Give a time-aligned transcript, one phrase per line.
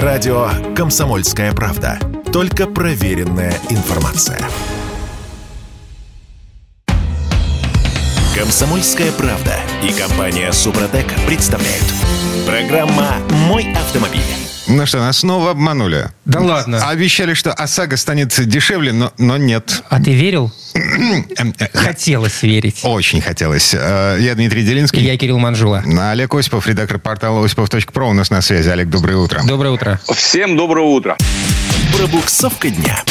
[0.00, 1.98] Радио «Комсомольская правда».
[2.32, 4.38] Только проверенная информация.
[8.34, 11.84] «Комсомольская правда» и компания «Супротек» представляют.
[12.46, 14.22] Программа «Мой автомобиль».
[14.66, 16.08] Ну что, нас снова обманули.
[16.24, 16.88] Да ладно.
[16.88, 19.82] Обещали, что ОСАГО станет дешевле, но, но нет.
[19.90, 20.50] А ты верил?
[20.74, 22.80] Эм, э, Хотелось верить.
[22.82, 23.74] Очень хотелось.
[23.74, 25.02] Э, Я Дмитрий Делинский.
[25.02, 25.82] Я Кирилл Манжула.
[26.10, 28.68] Олег Осипов, редактор портала осипов.про у нас на связи.
[28.68, 29.42] Олег, доброе утро.
[29.46, 30.00] Доброе утро.
[30.14, 31.16] Всем доброго утра.
[31.96, 33.02] Пробуксовка дня.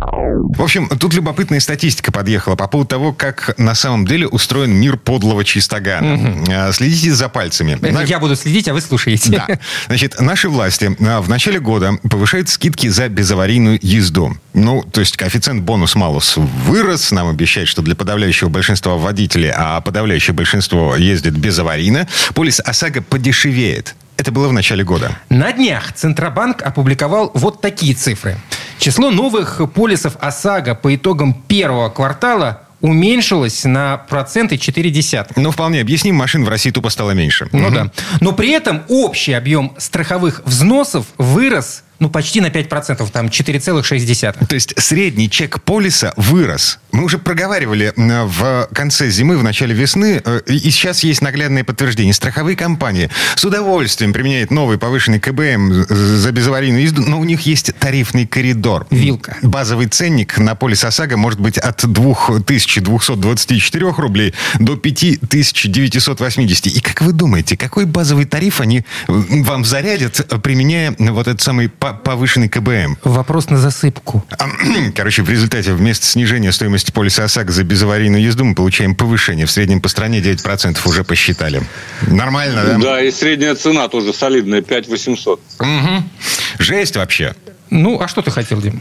[0.00, 4.96] В общем, тут любопытная статистика подъехала по поводу того, как на самом деле устроен мир
[4.96, 6.44] подлого чистогана.
[6.48, 7.78] Э, Следите за пальцами.
[7.80, 9.30] На- я буду следить, а вы слушаете.
[9.30, 9.58] Да.
[9.88, 14.36] Значит, наши власти а, в начале года повышают скидки за безаварийную езду.
[14.54, 17.10] Ну, то есть коэффициент бонус-малус вырос.
[17.12, 23.94] Нам обещают, что для подавляющего большинства водителей, а подавляющее большинство ездит безаварийно, полис ОСАГО подешевеет.
[24.16, 25.18] Это было в начале года.
[25.30, 28.36] На днях Центробанк опубликовал вот такие цифры.
[28.78, 35.32] Число новых полисов ОСАГО по итогам первого квартала уменьшилось на проценты 0,4.
[35.36, 37.48] Но вполне объясним, машин в России тупо стало меньше.
[37.52, 37.74] Ну Мгм.
[37.74, 37.90] да.
[38.20, 44.46] Но при этом общий объем страховых взносов вырос ну, почти на 5%, там 4,6%.
[44.46, 46.78] То есть средний чек полиса вырос.
[46.90, 52.12] Мы уже проговаривали в конце зимы, в начале весны, э, и сейчас есть наглядное подтверждение.
[52.12, 57.72] Страховые компании с удовольствием применяют новый повышенный КБМ за безаварийную езду, но у них есть
[57.78, 58.86] тарифный коридор.
[58.90, 59.36] Вилка.
[59.42, 66.66] Базовый ценник на полис ОСАГО может быть от 2224 рублей до 5980.
[66.66, 72.48] И как вы думаете, какой базовый тариф они вам зарядят, применяя вот этот самый повышенный
[72.48, 72.98] КБМ?
[73.04, 74.24] Вопрос на засыпку.
[74.96, 79.46] Короче, в результате вместо снижения стоимости полиса ОСАГО за безаварийную езду мы получаем повышение.
[79.46, 81.62] В среднем по стране 9% уже посчитали.
[82.06, 82.78] Нормально, да?
[82.78, 85.40] Да, и средняя цена тоже солидная, 5 800.
[85.60, 86.10] Мгм.
[86.58, 87.34] Жесть вообще.
[87.70, 88.80] Ну, а что ты хотел, Дим?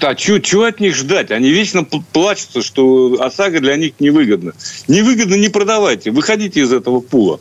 [0.00, 1.30] А чего от них ждать?
[1.30, 4.52] Они вечно пл- плачутся, что ОСАГО для них невыгодно.
[4.88, 6.10] Невыгодно не продавайте.
[6.10, 7.40] Выходите из этого пула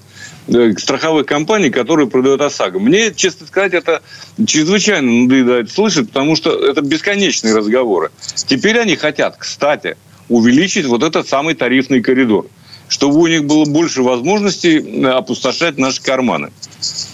[0.77, 2.79] страховых компаний, которые продают ОСАГО.
[2.79, 4.01] Мне, честно сказать, это
[4.45, 8.11] чрезвычайно надоедает слышать, потому что это бесконечные разговоры.
[8.47, 9.97] Теперь они хотят, кстати,
[10.29, 12.47] увеличить вот этот самый тарифный коридор,
[12.87, 16.51] чтобы у них было больше возможностей э, опустошать наши карманы.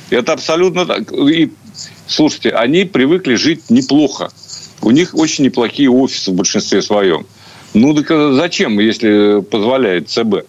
[0.09, 1.11] Это абсолютно так.
[1.13, 1.51] И,
[2.07, 4.31] слушайте, они привыкли жить неплохо.
[4.81, 7.25] У них очень неплохие офисы в большинстве своем.
[7.73, 10.45] Ну, так а зачем, если позволяет ЦБ?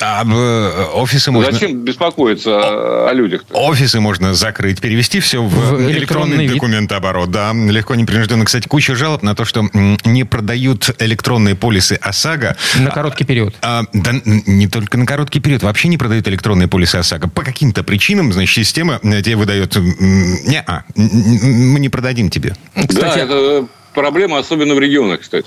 [0.00, 1.52] А э, офисы можно...
[1.52, 3.44] Зачем беспокоиться о, о людях?
[3.52, 6.54] Офисы можно закрыть, перевести все в, В электронный электронный вид.
[6.54, 7.30] документооборот.
[7.30, 8.44] Да, легко, непринужденно.
[8.44, 12.56] Кстати, куча жалоб на то, что не продают электронные полисы ОСАГО.
[12.78, 13.54] На короткий период.
[13.62, 15.62] А, да не только на короткий период.
[15.62, 17.28] Вообще не продают электронные полисы ОСАГО.
[17.28, 19.76] По каким-то причинам, значит, система э, тебе выдает...
[19.76, 22.56] Не, а, мы не продадим тебе.
[22.74, 25.46] Кстати, да, это проблема, особенно в регионах, кстати.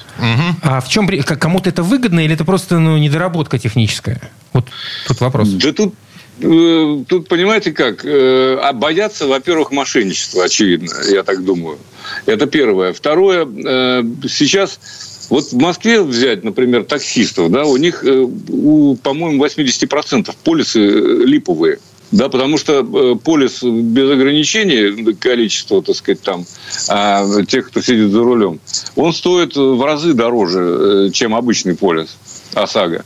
[0.62, 1.08] а в чем...
[1.24, 4.22] Кому-то это выгодно или это просто ну, недоработка техническая?
[4.54, 4.66] Вот
[5.08, 5.50] тут вопрос.
[5.50, 5.94] Да тут,
[6.42, 11.78] э, тут понимаете как, э, а боятся, во-первых, мошенничества, очевидно, я так думаю.
[12.26, 12.94] Это первое.
[12.94, 14.80] Второе, э, сейчас
[15.30, 21.80] вот в Москве взять, например, таксистов, да, у них, э, у, по-моему, 80% полисы липовые.
[22.12, 26.46] Да, потому что э, полис без ограничений количества, так сказать, там,
[26.90, 28.60] а, тех, кто сидит за рулем,
[28.96, 32.18] он стоит в разы дороже, э, чем обычный полис
[32.54, 33.04] ОСАГО.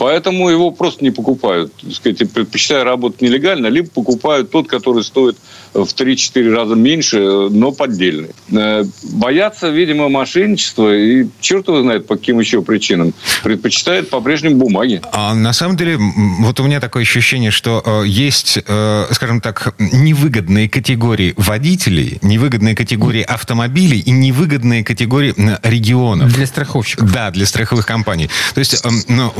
[0.00, 1.74] Поэтому его просто не покупают.
[1.76, 5.36] Так сказать, предпочитая работать нелегально, либо покупают тот, который стоит
[5.74, 7.18] в 3-4 раза меньше,
[7.50, 8.30] но поддельный.
[8.50, 13.12] Э, Боятся, видимо, мошенничества и черт его знает по каким еще причинам.
[13.42, 15.02] Предпочитают по-прежнему бумаги.
[15.12, 19.74] А на самом деле, вот у меня такое ощущение, что э, есть, э, скажем так,
[19.78, 26.32] невыгодные категории водителей, невыгодные категории автомобилей и невыгодные категории регионов.
[26.32, 27.12] Для страховщиков.
[27.12, 28.30] Да, для страховых компаний.
[28.54, 29.32] То есть, эм, ну,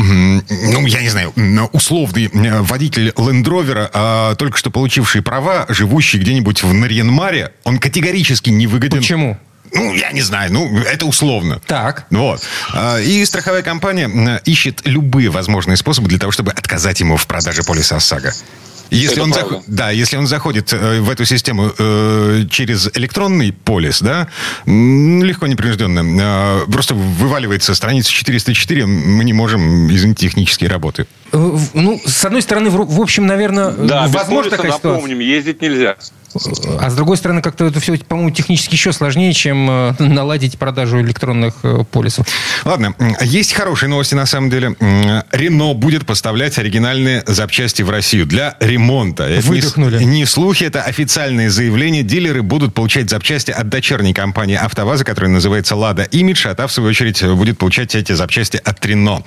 [0.50, 1.32] ну, я не знаю,
[1.72, 8.66] условный водитель Rover, а, только что получивший права, живущий где-нибудь в Нарьянмаре, он категорически не
[8.66, 8.98] выгоден.
[8.98, 9.38] Почему?
[9.72, 11.60] Ну, я не знаю, ну, это условно.
[11.66, 12.06] Так.
[12.10, 12.42] Вот.
[12.72, 17.62] А, И страховая компания ищет любые возможные способы для того, чтобы отказать ему в продаже
[17.62, 18.32] полиса ОСАГО.
[18.90, 19.54] Если Это он, правда.
[19.56, 24.28] заход- да, если он заходит э, в эту систему э, через электронный полис, да,
[24.66, 31.06] легко непринужденно, э, просто вываливается страница 404, мы не можем, извините, технические работы.
[31.32, 34.92] Э, Ну, с одной стороны, в, в общем, наверное, Да, возможно такая ситуация.
[34.94, 35.96] напомним, ездить нельзя.
[36.78, 41.00] А с другой стороны, как-то это все, по-моему, технически еще сложнее, чем э, наладить продажу
[41.00, 42.26] электронных э, полисов.
[42.64, 44.76] Ладно, есть хорошие новости на самом деле.
[45.32, 49.24] Рено будет поставлять оригинальные запчасти в Россию для ремонта.
[49.24, 49.98] Это Выдохнули.
[49.98, 52.02] Не, не слухи, это официальные заявления.
[52.02, 56.72] Дилеры будут получать запчасти от дочерней компании «АвтоВАЗа», которая называется «Лада Имидж», а та, в
[56.72, 59.24] свою очередь, будет получать эти запчасти от Рено.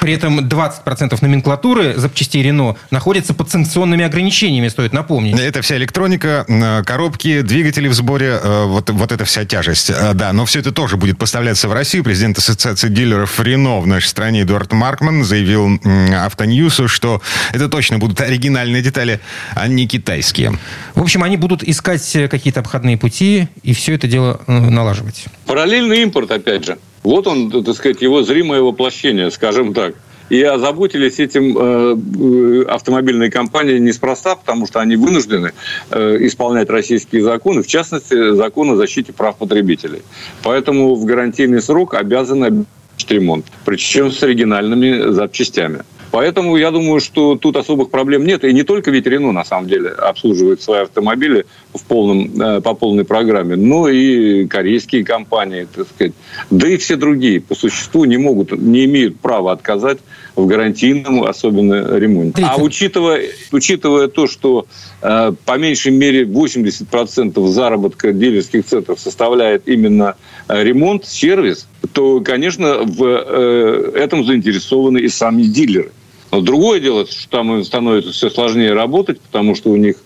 [0.00, 5.38] При этом 20% номенклатуры запчастей Рено находится под санкционными ограничениями, стоит напомнить.
[5.38, 9.90] Это вся электроника, э, коробки, двигатели в сборе, э, вот, вот эта вся тяжесть.
[9.90, 12.04] Э, да, но все это тоже будет поставляться в Россию.
[12.04, 15.80] Президент Ассоциации дилеров Рено в нашей стране Эдуард Маркман заявил
[16.14, 19.20] Автоньюсу, что это точно будут оригинальные детали,
[19.54, 20.58] а не китайские.
[20.94, 25.24] В общем, они будут искать какие-то обходные пути и все это дело налаживать.
[25.46, 26.78] Параллельный импорт, опять же.
[27.02, 29.94] Вот он, так сказать, его зримое воплощение, скажем так.
[30.30, 35.52] И озаботились этим э, автомобильные компании неспроста, потому что они вынуждены
[35.90, 40.02] э, исполнять российские законы, в частности, закон о защите прав потребителей.
[40.42, 42.66] Поэтому в гарантийный срок обязаны
[43.08, 45.82] ремонт, причем с оригинальными запчастями.
[46.10, 48.44] Поэтому я думаю, что тут особых проблем нет.
[48.44, 52.74] И не только ведь Рено, на самом деле, обслуживает свои автомобили в полном, э, по
[52.74, 56.14] полной программе, но и корейские компании, так сказать.
[56.50, 59.98] Да и все другие по существу не могут, не имеют права отказать
[60.38, 62.42] в гарантийном, особенно ремонте.
[62.44, 64.66] А учитывая, учитывая то, что
[65.02, 70.16] э, по меньшей мере 80% заработка дилерских центров составляет именно
[70.48, 75.90] э, ремонт, сервис, то, конечно, в э, этом заинтересованы и сами дилеры.
[76.30, 79.96] Но другое дело, что там становится все сложнее работать, потому что у них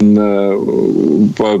[0.00, 0.58] э,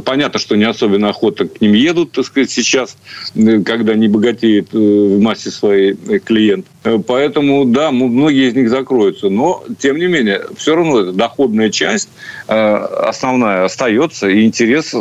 [0.04, 2.96] понятно, что не особенно охота к ним едут, так сказать, сейчас,
[3.34, 6.66] когда не богатеет э, в массе своей клиент.
[7.06, 9.28] Поэтому, да, многие из них закроются.
[9.28, 12.08] Но, тем не менее, все равно эта доходная часть
[12.46, 14.94] основная остается, и интерес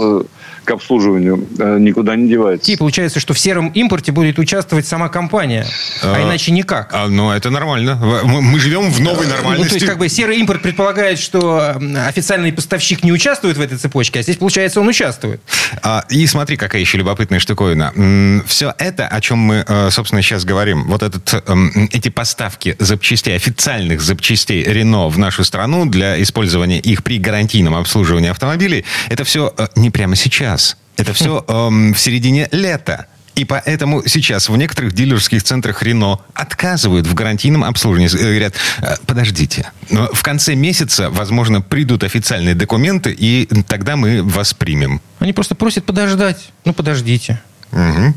[0.65, 2.69] к обслуживанию э, никуда не девается.
[2.69, 5.65] И получается, что в сером импорте будет участвовать сама компания,
[6.03, 6.89] а, а иначе никак.
[6.91, 7.95] А, ну, это нормально.
[8.23, 9.63] Мы, мы живем в новой нормальности.
[9.63, 11.77] Ну, то есть, как бы серый импорт предполагает, что
[12.07, 15.39] официальный поставщик не участвует в этой цепочке, а здесь, получается, он участвует.
[15.81, 18.41] А, и смотри, какая еще любопытная штуковина.
[18.47, 23.35] Все это, о чем мы, э, собственно, сейчас говорим, вот этот, эм, эти поставки запчастей,
[23.35, 29.53] официальных запчастей Рено в нашу страну для использования их при гарантийном обслуживании автомобилей, это все
[29.57, 30.77] э, не прямо сейчас.
[30.97, 33.07] Это все эм, в середине лета.
[33.35, 38.09] И поэтому сейчас в некоторых дилерских центрах Рено отказывают в гарантийном обслуживании.
[38.15, 44.53] Э, говорят, «Э, подождите, в конце месяца, возможно, придут официальные документы, и тогда мы вас
[44.53, 45.01] примем.
[45.19, 46.51] Они просто просят подождать.
[46.63, 47.41] Ну, подождите.
[47.71, 48.13] Угу.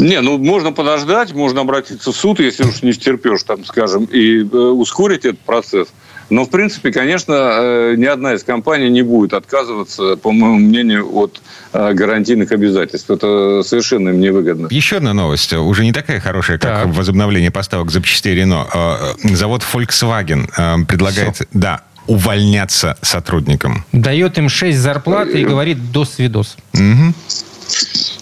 [0.00, 4.40] Не, ну можно подождать, можно обратиться в суд, если уж не стерпешь, там, скажем, и
[4.42, 5.88] э, ускорить этот процесс.
[6.30, 11.08] Но, в принципе, конечно, э, ни одна из компаний не будет отказываться, по моему мнению,
[11.16, 11.40] от
[11.72, 13.10] э, гарантийных обязательств.
[13.10, 14.68] Это совершенно им невыгодно.
[14.70, 16.94] Еще одна новость, уже не такая хорошая, как так.
[16.94, 18.66] возобновление поставок запчастей Рено.
[18.72, 21.36] Э, завод Volkswagen предлагает...
[21.36, 21.46] Все.
[21.52, 23.84] Да, увольняться сотрудникам.
[23.92, 26.56] Дает им 6 зарплат и говорит «дос-видос».
[26.72, 27.14] Угу.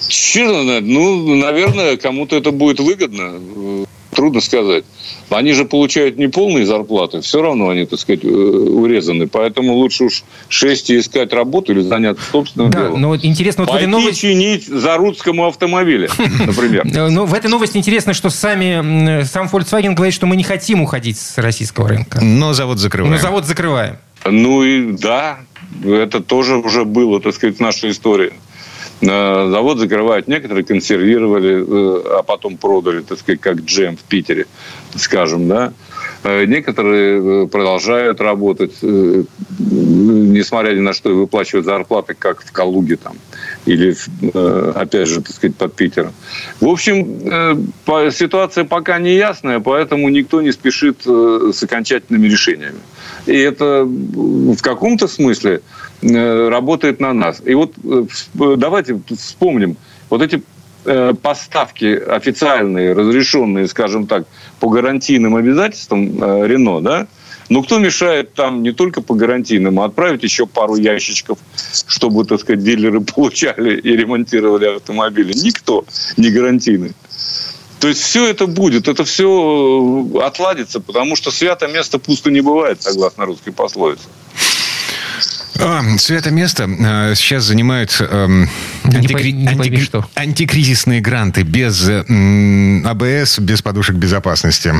[0.08, 3.86] Честно, ну, наверное, кому-то это будет выгодно.
[4.12, 4.84] Трудно сказать.
[5.28, 9.26] Они же получают не полные зарплаты, все равно они, так сказать, э, урезаны.
[9.26, 13.00] Поэтому лучше уж шесть искать работу или заняться собственным да, делом.
[13.00, 14.20] Но вот интересно, вот Пойти в этой новости...
[14.20, 16.08] чинить за рудскому автомобиле,
[16.46, 16.84] например.
[16.86, 20.80] Но ну, в этой новости интересно, что сами, сам Volkswagen говорит, что мы не хотим
[20.80, 22.20] уходить с российского рынка.
[22.22, 23.14] Но завод закрываем.
[23.14, 23.98] Но завод закрываем.
[24.24, 25.40] Ну и да,
[25.84, 28.32] это тоже уже было, так сказать, в нашей истории.
[29.02, 34.46] Э, завод закрывают, некоторые консервировали, э, а потом продали, так сказать, как джем в Питере,
[34.94, 35.74] скажем, да.
[36.24, 43.16] Э, некоторые продолжают работать, несмотря ни на что, и выплачивают зарплаты, как в Калуге там,
[43.66, 43.94] или,
[44.74, 46.12] опять же, так сказать, под Питером.
[46.60, 47.70] В общем,
[48.12, 52.80] ситуация пока не ясная, поэтому никто не спешит с окончательными решениями.
[53.26, 55.60] И это в каком-то смысле
[56.02, 57.42] работает на нас.
[57.44, 58.04] И вот э,
[58.56, 59.76] давайте вспомним,
[60.10, 60.42] вот эти
[60.84, 64.26] э, поставки официальные, разрешенные, скажем так,
[64.60, 67.06] по гарантийным обязательствам Рено, да,
[67.48, 71.38] ну, кто мешает там не только по гарантийным, а отправить еще пару ящичков,
[71.86, 75.32] чтобы, так сказать, дилеры получали и ремонтировали автомобили?
[75.32, 75.84] Никто
[76.16, 76.92] не гарантийный.
[77.78, 82.82] То есть все это будет, это все отладится, потому что свято место пусто не бывает,
[82.82, 84.04] согласно русской пословице.
[85.58, 85.82] А,
[86.30, 88.48] место а, сейчас занимают эм,
[88.88, 90.04] антикри- не пойми антикри- что.
[90.14, 94.74] антикризисные гранты без м, АБС, без подушек безопасности.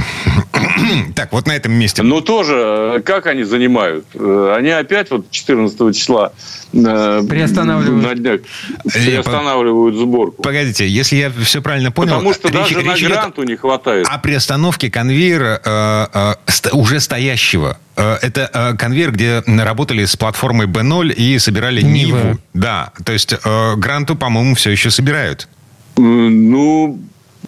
[1.14, 2.02] Так, вот на этом месте.
[2.02, 2.54] Но тоже,
[2.98, 4.04] э, как они занимают?
[4.14, 6.32] Э, Они опять вот 14 числа
[6.72, 8.04] э, Приостанавливают.
[8.04, 8.40] на днях
[8.84, 10.42] приостанавливают сборку.
[10.42, 12.14] Погодите, если я все правильно понял...
[12.14, 14.06] Потому что речь- даже на речь идет гранту не хватает.
[14.08, 17.78] о приостановке конвейера э, э, уже стоящего.
[17.96, 22.18] Это конвейер, где работали с платформой B0 и собирали Нивы.
[22.18, 22.38] Ниву.
[22.52, 25.48] Да, то есть э, гранту, по-моему, все еще собирают.
[25.96, 27.00] Ну,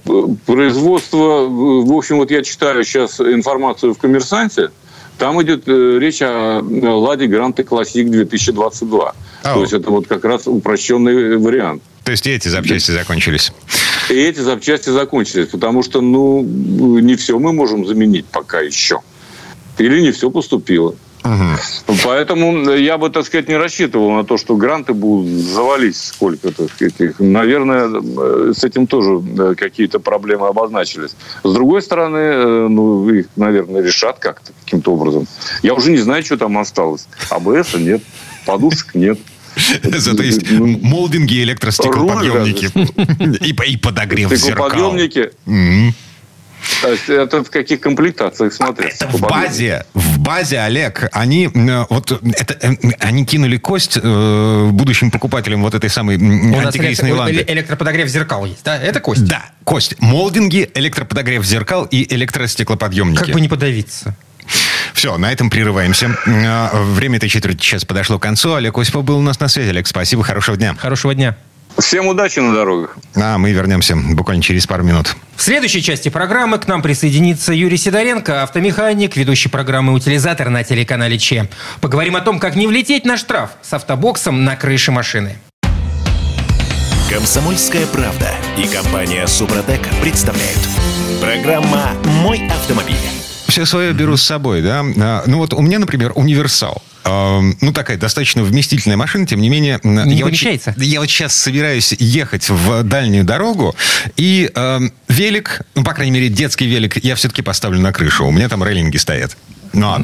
[0.06, 4.70] э, производство, э, в общем, вот я читаю сейчас информацию в «Коммерсанте»,
[5.18, 9.12] там идет э, речь о «Ладе Гранты Классик 2022».
[9.42, 9.54] Ау.
[9.54, 11.82] То есть это вот как раз упрощенный вариант.
[12.04, 13.52] То есть и эти запчасти закончились.
[14.08, 19.00] И эти запчасти закончились, потому что, ну, не все мы можем заменить пока еще.
[19.76, 20.94] Или не все поступило.
[22.04, 26.68] Поэтому я бы, так сказать, не рассчитывал на то, что гранты будут завалить сколько-то.
[26.80, 27.18] Этих.
[27.18, 31.16] Наверное, э, с этим тоже э, какие-то проблемы обозначились.
[31.42, 35.26] С другой стороны, э, ну, их, наверное, решат как-то, каким-то образом.
[35.62, 37.06] Я уже не знаю, что там осталось.
[37.30, 38.02] АБС нет,
[38.46, 39.18] подушек нет.
[39.82, 42.70] Зато есть Ну, молдинги электростеклоподъемники.
[43.44, 44.68] И, подогрев зеркал.
[44.70, 45.94] Стеклоподъемники, М.
[46.82, 48.96] то есть это в каких комплектациях смотреть?
[49.00, 54.68] Это в базе, в базе, Олег, они э, вот это, э, они кинули кость э,
[54.70, 57.32] будущим покупателям вот этой самой У нас антикризисной электро- лампы.
[57.34, 58.76] эле- электроподогрев зеркал есть, да?
[58.76, 59.24] Это кость.
[59.24, 59.94] Да, кость.
[60.00, 63.18] Молдинги, электроподогрев зеркал и электростеклоподъемники.
[63.24, 64.14] Как бы не подавиться.
[64.92, 66.14] Все, на этом прерываемся.
[66.26, 68.54] Э, Время этой четверти сейчас подошло к концу.
[68.54, 69.70] Олег Осипов был у нас на связи.
[69.70, 70.74] Олег, спасибо, хорошего дня.
[70.78, 71.36] Хорошего дня.
[71.78, 72.96] Всем удачи на дорогах.
[73.14, 75.16] А мы вернемся буквально через пару минут.
[75.36, 81.18] В следующей части программы к нам присоединится Юрий Сидоренко, автомеханик, ведущий программы «Утилизатор» на телеканале
[81.18, 81.48] ЧЕ.
[81.80, 85.36] Поговорим о том, как не влететь на штраф с автобоксом на крыше машины.
[87.10, 90.60] Комсомольская правда и компания Супротек представляют.
[91.22, 93.17] Программа «Мой автомобиль».
[93.48, 94.84] Все свое беру с собой, да.
[94.98, 96.82] А, Ну вот у меня, например, универсал.
[97.04, 99.80] А, Ну, такая достаточно вместительная машина, тем не менее...
[99.82, 100.74] Не я вот помещается.
[100.78, 103.74] щ- я вот сейчас собираюсь ехать в дальнюю дорогу,
[104.16, 108.26] и э, велик, ну, по крайней мере, детский велик, я все-таки поставлю на крышу.
[108.26, 109.36] У меня там рейлинги стоят.
[109.72, 109.96] Ну,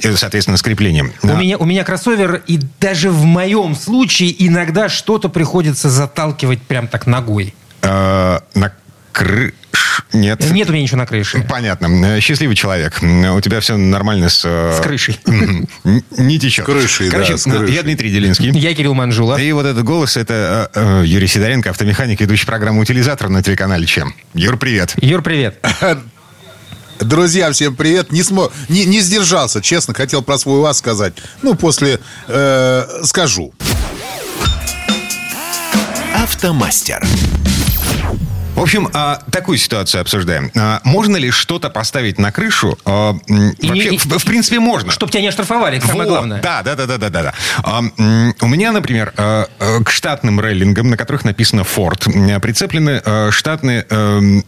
[0.00, 1.12] и, соответственно, с креплением.
[1.22, 6.86] У меня, у меня кроссовер, и даже в моем случае иногда что-то приходится заталкивать прям
[6.88, 7.54] так ногой.
[7.82, 8.72] э, На
[9.12, 9.52] крыш...
[10.12, 10.50] Нет.
[10.50, 11.44] Нет у меня ничего на крыше.
[11.48, 11.86] Понятно.
[12.16, 12.98] Э, Счастливый человек.
[13.02, 14.42] У тебя все нормально с...
[14.44, 15.18] э, С крышей.
[16.18, 16.64] Не течет.
[16.66, 17.74] крышей, да, Короче, с крышей.
[17.74, 18.50] я Дмитрий Делинский.
[18.50, 19.36] Я Кирилл Манжула.
[19.36, 23.86] И вот этот голос, это э, э, Юрий Сидоренко, автомеханик, ведущий программу «Утилизатор» на телеканале
[23.86, 24.14] ЧЕМ.
[24.34, 24.94] Юр, привет.
[25.00, 25.64] Юр, привет.
[27.00, 28.12] Друзья, всем привет.
[28.12, 28.50] Не, смо...
[28.68, 31.14] не, не сдержался, честно, хотел про свой УАЗ сказать.
[31.42, 33.52] Ну, после э, скажу.
[36.14, 37.02] Автомастер.
[38.62, 40.52] В общем, а, такую ситуацию обсуждаем.
[40.54, 42.78] А, Можно ли что-то поставить на крышу?
[42.84, 44.92] А, И Вообще, не- в, в принципе, можно.
[44.92, 46.40] Чтоб тебя не оштрафовали, это самое Вот, главное.
[46.40, 47.34] Да, да, да, да, да, да.
[48.40, 53.02] у меня, например, к штатным рейлингам, на которых написано Ford, прицеплены
[53.32, 53.84] штатные,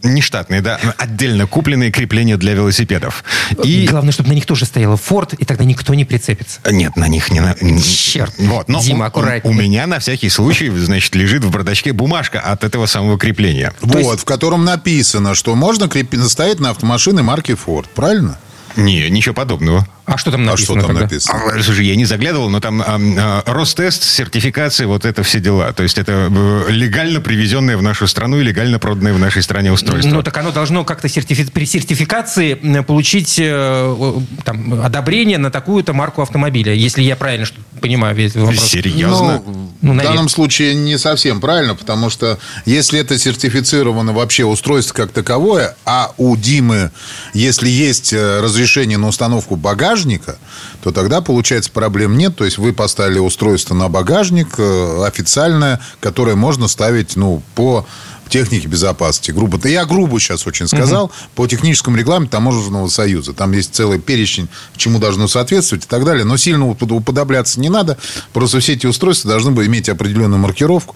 [0.01, 3.21] не штатные, да, отдельно купленные крепления для велосипедов.
[3.65, 6.61] И Главное, чтобы на них тоже стояла Форд, и тогда никто не прицепится.
[6.71, 7.53] нет, на них не на...
[7.83, 8.33] Черт.
[8.37, 9.53] Вот, но Дима, у- у, аккуратнее.
[9.53, 13.73] у меня на всякий случай, значит, лежит в бардачке бумажка от этого самого крепления.
[13.81, 16.17] вот, в котором написано, что можно крепи...
[16.27, 18.37] стоять на автомашины марки Ford, правильно?
[18.77, 19.87] Не, ничего подобного.
[20.05, 21.01] А что там а написано что там тогда?
[21.01, 21.41] написано?
[21.55, 25.71] А, Слушай, я не заглядывал, но там а, а, Ростест, сертификация, вот это все дела.
[25.73, 29.71] То есть это э, легально привезенное в нашу страну и легально проданное в нашей стране
[29.71, 30.09] устройство.
[30.09, 36.21] Ну, так оно должно как-то сертифи- при сертификации получить э, там, одобрение на такую-то марку
[36.21, 37.47] автомобиля, если я правильно
[37.85, 38.59] понимаю весь вопрос.
[38.59, 39.43] Серьезно?
[39.45, 44.93] Ну, Ну, в данном случае не совсем правильно, потому что если это сертифицировано вообще устройство
[44.93, 46.91] как таковое, а у Димы,
[47.33, 50.37] если есть э, разрешение на установку багажника,
[50.81, 52.35] то тогда, получается, проблем нет.
[52.35, 57.85] То есть вы поставили устройство на багажник э, официальное, которое можно ставить ну, по
[58.29, 59.31] технике безопасности.
[59.31, 59.59] Грубо.
[59.67, 61.11] Я грубо сейчас очень сказал.
[61.35, 63.33] По техническому регламенту Таможенного союза.
[63.33, 66.23] Там есть целый перечень, чему должно соответствовать и так далее.
[66.25, 67.97] Но сильно упод- уподобляться не надо.
[68.33, 70.95] Просто все эти устройства должны бы иметь определенную маркировку.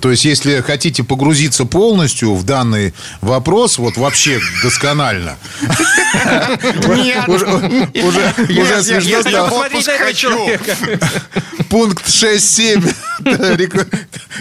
[0.00, 5.36] То есть, если хотите погрузиться полностью в данный вопрос, вот вообще досконально.
[8.60, 9.48] Уже смешно стало.
[11.68, 12.94] Пункт 6.7
[13.56, 13.88] рек-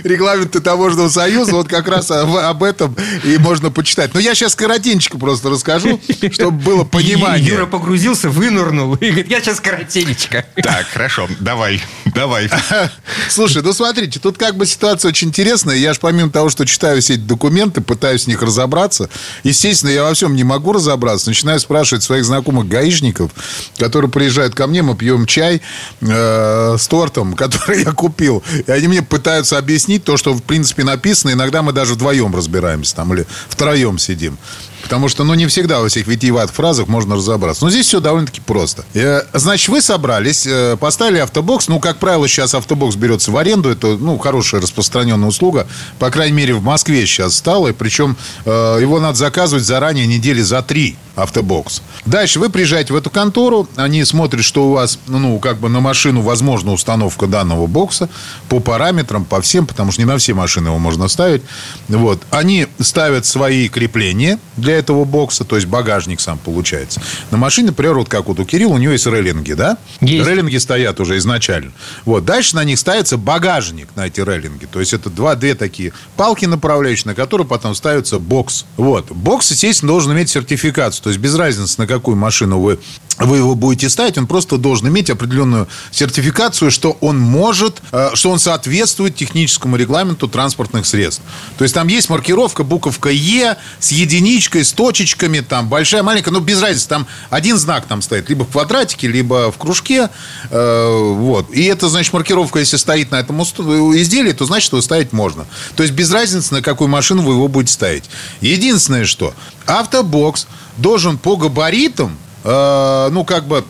[0.04, 4.14] регламента Таможенного союза, вот как раз об, этом и можно почитать.
[4.14, 6.00] Но я сейчас коротенько просто расскажу,
[6.32, 7.48] чтобы было понимание.
[7.48, 10.46] Юра погрузился, вынырнул и говорит, я сейчас коротенечко.
[10.56, 11.82] Так, хорошо, давай.
[12.16, 12.50] Давай.
[13.30, 15.76] Слушай, ну смотрите, тут как бы ситуация очень интересная.
[15.76, 19.10] Я же помимо того, что читаю все эти документы, пытаюсь в них разобраться,
[19.44, 21.30] естественно, я во всем не могу разобраться.
[21.30, 23.32] Начинаю спрашивать своих знакомых гаишников,
[23.78, 25.62] которые приезжают ко мне, мы пьем чай
[26.02, 28.44] э, с тортом, который я купил.
[28.66, 31.32] И они мне пытаются объяснить то, что в принципе написано.
[31.32, 34.38] Иногда мы даже вдвоем разбираемся там или втроем сидим.
[34.84, 37.66] Потому что, ну, не всегда во всех витиеватых фразах можно разобраться.
[37.66, 38.86] Но здесь все довольно-таки просто.
[38.94, 41.68] Э, значит, вы собрались, э, поставили автобокс.
[41.68, 43.70] Ну, как правило, сейчас автобокс берется в аренду.
[43.70, 45.68] Это, ну, хорошая распространенная услуга.
[46.00, 47.74] По крайней мере, в Москве сейчас стало.
[47.74, 51.82] Причем э, его надо заказывать заранее недели за три автобокс.
[52.06, 53.68] Дальше вы приезжаете в эту контору.
[53.76, 58.08] Они смотрят, что у вас, ну, как бы на машину возможна установка данного бокса
[58.50, 61.42] по параметрам, по всем, потому что не на все машины его можно ставить.
[61.88, 62.22] Вот.
[62.30, 67.02] Они ставят свои крепления для этого бокса, то есть багажник сам получается.
[67.32, 69.78] На машине, например, вот как вот у Кирилла, у него есть рейлинги, да?
[70.02, 70.28] Есть.
[70.28, 71.72] Рейлинги стоят уже изначально.
[72.06, 72.26] Вот.
[72.26, 74.66] Дальше на них ставится багажник на эти рейлинги.
[74.66, 78.66] То есть это два, две такие палки направляющие, на которые потом ставится бокс.
[78.78, 79.12] Вот.
[79.12, 81.07] Бокс, естественно, должен иметь сертификацию.
[81.08, 82.80] То есть без разницы, на какую машину вы
[83.18, 88.30] вы его будете ставить, он просто должен иметь определенную сертификацию, что он может, э, что
[88.30, 91.24] он соответствует техническому регламенту транспортных средств.
[91.58, 96.42] То есть там есть маркировка, буковка Е с единичкой, с точечками, там большая, маленькая, но
[96.42, 100.10] без разницы, там один знак там стоит, либо в квадратике, либо в кружке,
[100.52, 101.50] э, вот.
[101.52, 105.48] И это, значит, маркировка, если стоит на этом изделии, то значит, его ставить можно.
[105.76, 108.04] То есть без разницы, на какую машину вы его будете ставить.
[108.42, 109.34] Единственное, что
[109.66, 110.48] автобокс
[110.78, 113.64] должен по габаритам э, ну, как бы,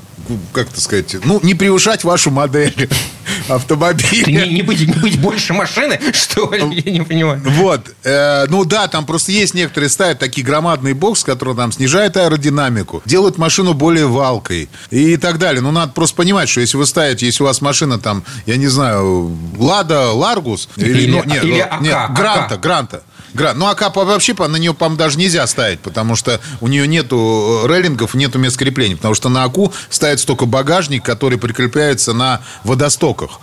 [0.54, 2.90] как это сказать, ну, не превышать вашу модель
[3.50, 4.46] автомобиля.
[4.46, 6.82] Не, не, быть, не быть больше машины, что ли?
[6.86, 7.42] Я не понимаю.
[7.46, 7.82] Вот.
[8.04, 13.02] Э, ну да, там просто есть некоторые ставят такие громадные боксы, которые там снижают аэродинамику,
[13.06, 15.62] делают машину более валкой и так далее.
[15.62, 18.68] Ну, надо просто понимать, что если вы ставите, если у вас машина там, я не
[18.68, 22.62] знаю, Лада Ларгус или, Или- ну, нет, или ну, нет, АК, Гранта, АК.
[22.62, 23.04] Гранта.
[23.34, 26.88] Гра- Ну, АК вообще по- на нее, по-моему, даже нельзя ставить, потому что у нее
[26.88, 28.96] нету э, рейлингов, нету мест крепления.
[28.96, 33.40] Потому что на АКУ ставится только багажник, который прикрепляется на водостоках.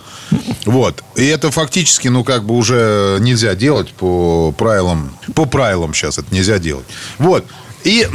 [0.64, 1.02] Вот.
[1.16, 5.16] И это фактически, ну, как бы уже нельзя делать по правилам.
[5.34, 6.86] По правилам сейчас это нельзя делать.
[7.18, 7.44] Вот.
[7.84, 8.08] И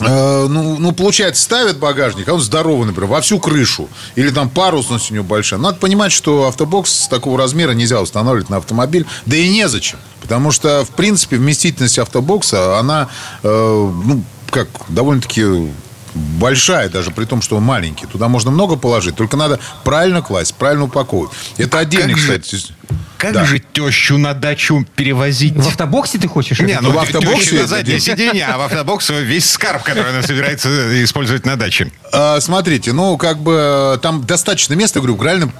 [0.00, 3.88] ну, ну, получается, ставят багажник, а он здоровый, например, во всю крышу.
[4.16, 5.60] Или там парусность у него большая.
[5.60, 9.06] Надо понимать, что автобокс такого размера нельзя устанавливать на автомобиль.
[9.26, 9.98] Да и незачем.
[10.20, 13.08] Потому что, в принципе, вместительность автобокса, она,
[13.42, 15.70] э, ну, как, довольно-таки
[16.14, 18.06] большая, даже при том, что он маленький.
[18.06, 21.32] Туда можно много положить, только надо правильно класть, правильно упаковывать.
[21.58, 22.64] Это отдельный, же- кстати.
[23.16, 23.44] Как Да.
[23.44, 25.54] же тещу на дачу перевозить?
[25.54, 26.58] В автобоксе ты хочешь?
[26.60, 30.22] Не, ну в в автобоксе на заднее сиденье, а в автобоксе весь скарб, который она
[30.22, 30.68] собирается
[31.02, 31.90] использовать на даче.
[32.12, 35.16] А, Смотрите, ну, как бы там достаточно места, говорю,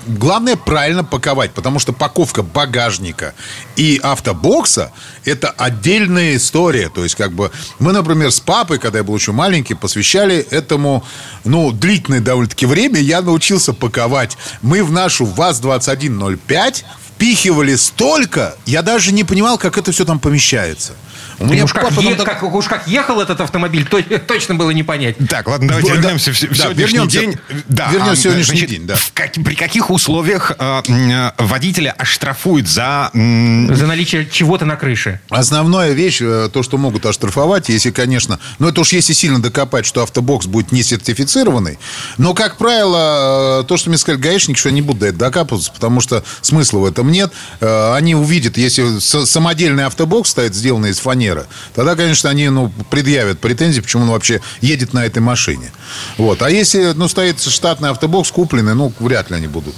[0.06, 3.34] главное правильно паковать, потому что паковка багажника
[3.76, 4.92] и автобокса–
[5.24, 6.90] это отдельная история.
[6.90, 11.04] То есть, как бы, мы, например, с папой, когда я был еще маленький, посвящали этому,
[11.44, 14.36] ну, длительное довольно-таки время, я научился паковать.
[14.62, 16.84] Мы в нашу ВАЗ-2105
[17.24, 20.92] впихивали столько, я даже не понимал, как это все там помещается.
[21.40, 24.70] У Уж как, там е- так- как- уж как ехал этот автомобиль, то, точно было
[24.70, 25.16] не понять.
[25.28, 27.20] Так, ладно, давайте Да, вернемся в, в да, сегодняшний вернемся.
[27.20, 27.38] день.
[27.68, 28.94] Да, Вернемся а, в сегодняшний значит, день, да.
[28.94, 33.10] в как- при каких условиях э, э, водителя оштрафуют за...
[33.14, 35.20] м, За наличие чего-то на крыше.
[35.30, 38.38] Основная вещь, э, то, что могут оштрафовать, если, конечно...
[38.60, 41.78] Ну, это уж если сильно докопать, что автобокс будет не сертифицированный.
[42.18, 45.24] Но, как правило, э, то, что мне сказали гаишники, что они не будут до этого
[45.30, 47.32] докапываться, потому что смысла в этом нет.
[47.60, 53.38] Э, Они увидят, если самодельный автобокс стоит, сделанный из фанеры, тогда, конечно, они ну, предъявят
[53.40, 55.72] претензии, почему он вообще едет на этой машине.
[56.18, 56.42] Вот.
[56.42, 59.74] А если ну, стоит штатный автобокс купленный, ну, вряд ли они будут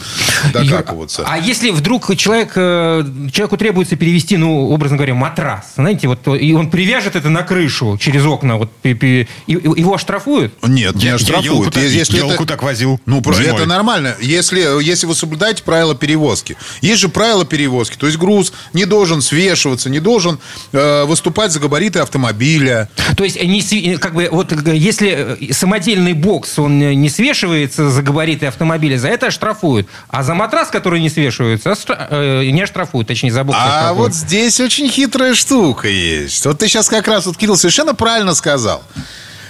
[0.53, 1.25] докапываться.
[1.27, 6.53] А если вдруг человек, э, человеку требуется перевести, ну, образно говоря, матрас, знаете, вот, и
[6.55, 10.55] он привяжет это на крышу через окна, вот, и, и- его оштрафуют?
[10.67, 11.45] Нет, не Я- я оштрафуют.
[11.47, 13.45] елку так- Если елку это- так возил Ну, зимой.
[13.45, 14.17] это нормально.
[14.21, 16.57] Если, если вы соблюдаете правила перевозки.
[16.81, 17.97] Есть же правила перевозки.
[17.97, 20.39] То есть груз не должен свешиваться, не должен
[20.73, 22.91] э, выступать за габариты автомобиля.
[23.17, 27.09] То есть, не сви- как бы, вот, э, если э, самодельный бокс, он э, не
[27.09, 29.89] свешивается за габариты автомобиля, за это оштрафуют.
[30.09, 33.99] А за матрас, который не свешивается, оштра- э, не оштрафуют, точнее, за бокс А оштрафуют.
[33.99, 36.45] вот здесь очень хитрая штука есть.
[36.45, 38.83] Вот ты сейчас как раз, вот Кирилл совершенно правильно сказал.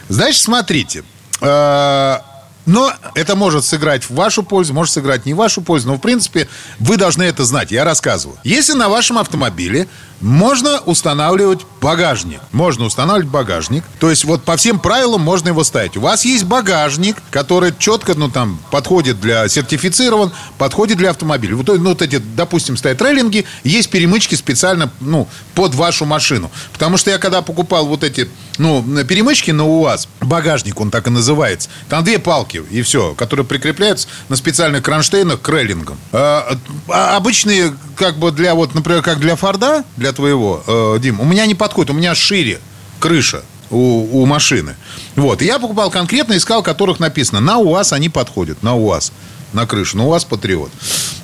[0.09, 1.03] Значит, смотрите.
[1.41, 2.19] э,
[2.67, 5.89] Но это может сыграть в вашу пользу, может сыграть не в вашу пользу.
[5.89, 6.49] Но, в принципе,
[6.79, 7.71] вы должны это знать.
[7.71, 8.39] Я рассказываю.
[8.45, 9.89] Если на вашем автомобиле
[10.21, 12.41] можно устанавливать багажник.
[12.53, 13.85] Можно устанавливать багажник.
[14.01, 15.97] То есть вот по всем правилам можно его ставить.
[15.97, 21.57] У вас есть багажник, который четко, ну там, подходит для, сертифицирован, подходит для автомобиля.
[21.57, 26.51] Вот, ну, вот эти, допустим, стоят рейлинги, есть перемычки специально, ну, под вашу машину.
[26.73, 31.11] Потому что я когда покупал вот эти, ну, перемычки на УАЗ, багажник, он так и
[31.11, 35.99] называется, там две палки, и все, которые прикрепляются на специальных кронштейнах к рейлингам.
[36.13, 36.57] А,
[36.89, 41.25] а, обычные, как бы для, вот, например, как для Форда, для твоего, э, Дим, у
[41.25, 42.61] меня не подходит, у меня шире
[43.01, 44.77] крыша у, у машины.
[45.17, 45.43] Вот.
[45.43, 49.13] Я покупал конкретно, искал, которых написано, на УАЗ они подходят, на УАЗ
[49.53, 49.97] на крышу.
[49.97, 50.71] Но у вас Патриот.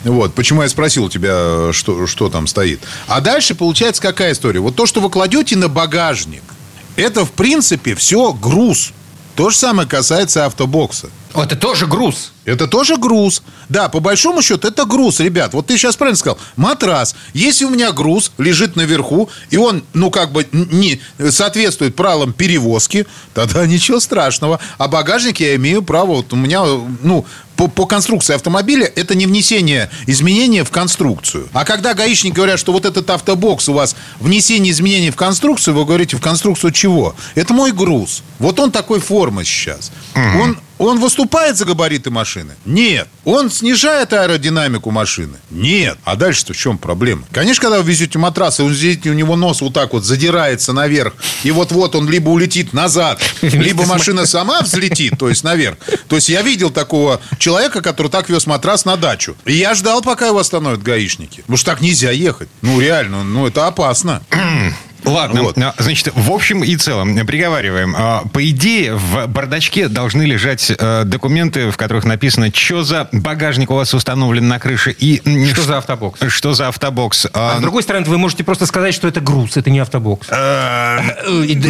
[0.04, 0.34] Вот.
[0.34, 2.80] Почему я спросил у тебя, что, что там стоит.
[3.06, 4.60] А дальше получается какая история?
[4.60, 6.42] Вот то, что вы кладете на багажник,
[6.96, 8.92] это, в принципе, все груз.
[9.36, 11.08] То же самое касается автобокса.
[11.34, 12.32] Это тоже груз.
[12.44, 13.42] Это тоже груз.
[13.68, 15.54] Да, по большому счету, это груз, ребят.
[15.54, 16.38] Вот ты сейчас правильно сказал.
[16.56, 17.14] Матрас.
[17.32, 23.06] Если у меня груз лежит наверху, и он, ну, как бы не соответствует правилам перевозки,
[23.34, 24.60] тогда ничего страшного.
[24.78, 26.16] А багажник я имею право.
[26.16, 26.64] Вот у меня,
[27.02, 27.24] ну,
[27.56, 31.48] по, по конструкции автомобиля это не внесение изменения в конструкцию.
[31.52, 35.84] А когда гаишники говорят, что вот этот автобокс у вас внесение изменений в конструкцию, вы
[35.84, 37.14] говорите, в конструкцию чего?
[37.34, 38.22] Это мой груз.
[38.38, 39.92] Вот он такой формы сейчас.
[40.14, 40.42] Угу.
[40.42, 42.54] Он он выступает за габариты машины?
[42.64, 43.08] Нет.
[43.24, 45.38] Он снижает аэродинамику машины?
[45.50, 45.98] Нет.
[46.04, 47.24] А дальше-то в чем проблема?
[47.30, 50.72] Конечно, когда вы везете матрас, и вы видите, у него нос вот так вот задирается
[50.72, 51.14] наверх,
[51.44, 55.78] и вот-вот он либо улетит назад, либо машина сама взлетит, то есть наверх.
[56.08, 59.36] То есть я видел такого человека, который так вез матрас на дачу.
[59.44, 61.42] И я ждал, пока его остановят гаишники.
[61.42, 62.48] Потому что так нельзя ехать.
[62.60, 64.22] Ну, реально, ну, это опасно.
[65.04, 65.58] Ладно, вот.
[65.58, 67.94] А, значит, в общем и целом, приговариваем.
[67.96, 73.70] А, по идее, в бардачке должны лежать э, документы, в которых написано, что за багажник
[73.70, 75.22] у вас установлен на крыше и...
[75.52, 76.20] Что за автобокс.
[76.28, 77.26] Что за автобокс.
[77.32, 80.28] А, а с другой стороны, вы можете просто сказать, что это груз, это не автобокс.
[80.30, 81.00] Э,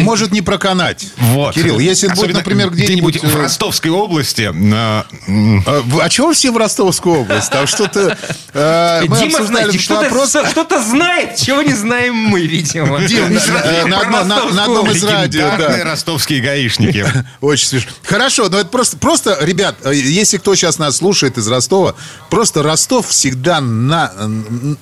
[0.01, 1.07] может не проканать.
[1.17, 1.55] Вот.
[1.55, 3.23] Кирилл, если будет, например, где-нибудь...
[3.23, 4.51] в э, Ростовской области...
[4.53, 7.49] А чего все в Ростовскую область?
[7.49, 8.17] Там что-то...
[8.53, 12.99] Дима, знаете, что-то знает, чего не знаем мы, видимо.
[13.05, 15.49] Дима, на одном из радио.
[15.83, 17.05] ростовские гаишники.
[17.41, 17.91] Очень смешно.
[18.03, 21.95] Хорошо, но это просто, просто, ребят, э, если кто сейчас нас слушает из Ростова,
[22.29, 24.11] просто Ростов всегда на,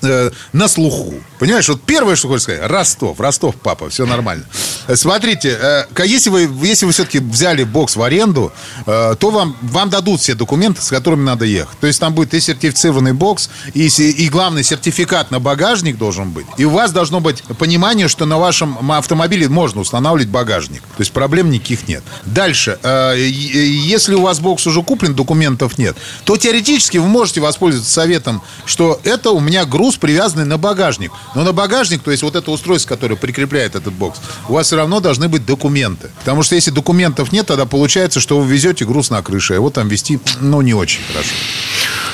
[0.01, 1.13] э, на слуху.
[1.39, 4.45] Понимаешь, вот первое, что хочешь сказать, Ростов, Ростов, папа, все нормально.
[4.87, 8.51] Э, смотрите, если вы, если вы все-таки взяли бокс в аренду,
[8.85, 11.79] то вам, вам дадут все документы, с которыми надо ехать.
[11.79, 16.45] То есть там будет и сертифицированный бокс, и, и главный сертификат на багажник должен быть.
[16.57, 20.81] И у вас должно быть понимание, что на вашем автомобиле можно устанавливать багажник.
[20.81, 22.01] То есть проблем никаких нет.
[22.23, 22.79] Дальше.
[22.81, 28.41] Э, если у вас бокс уже куплен, документов нет, то теоретически вы можете воспользоваться советом,
[28.65, 31.11] что это у меня груз, привязанный на багажник.
[31.35, 34.77] Но на багажник, то есть вот это устройство, которое прикрепляет этот бокс, у вас все
[34.77, 36.09] равно должны быть документы.
[36.19, 39.69] Потому что если документов нет, тогда получается, что вы везете груз на крыше, а его
[39.69, 41.33] там вести, ну, не очень хорошо.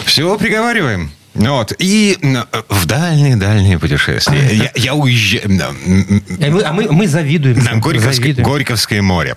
[0.06, 1.12] Все, приговариваем.
[1.38, 1.74] Вот.
[1.80, 2.18] И
[2.70, 4.50] в дальние-дальние путешествия.
[4.52, 5.44] Я, я уезжаю...
[5.60, 7.64] А мы, а мы, мы завидуем.
[7.64, 8.48] На Горьковское, завидуем.
[8.48, 9.36] Горьковское море.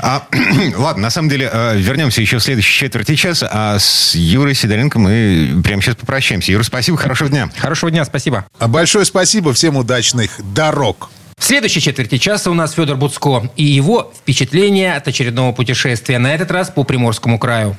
[0.00, 0.26] А,
[0.76, 4.98] ладно, на самом деле, э, вернемся еще в следующей четверти часа, а с Юрой Сидоренко
[4.98, 6.52] мы прямо сейчас попрощаемся.
[6.52, 7.50] Юра, спасибо, хорошего дня.
[7.58, 8.46] Хорошего дня, спасибо.
[8.58, 11.10] Большое спасибо, всем удачных дорог.
[11.40, 16.34] В следующей четверти часа у нас Федор Буцко и его впечатления от очередного путешествия, на
[16.34, 17.76] этот раз по Приморскому краю.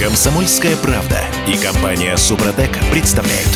[0.00, 3.48] Комсомольская правда и компания Супротек представляют.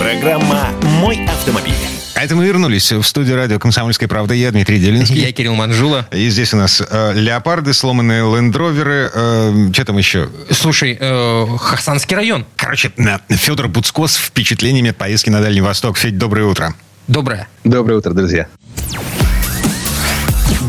[0.00, 1.74] Программа «Мой автомобиль».
[2.14, 4.34] А это мы вернулись в студию радио «Комсомольская правда».
[4.34, 5.20] Я Дмитрий Делинский.
[5.20, 6.08] Я Кирилл Манжула.
[6.10, 9.12] И здесь у нас э, леопарды, сломанные лендроверы.
[9.14, 10.28] Э, что там еще?
[10.50, 12.46] Слушай, э, Хасанский район.
[12.56, 12.90] Короче,
[13.28, 15.98] Федор Буцко с впечатлениями от поездки на Дальний Восток.
[15.98, 16.74] Федь, доброе утро.
[17.06, 17.46] Доброе.
[17.62, 18.48] Доброе утро, друзья.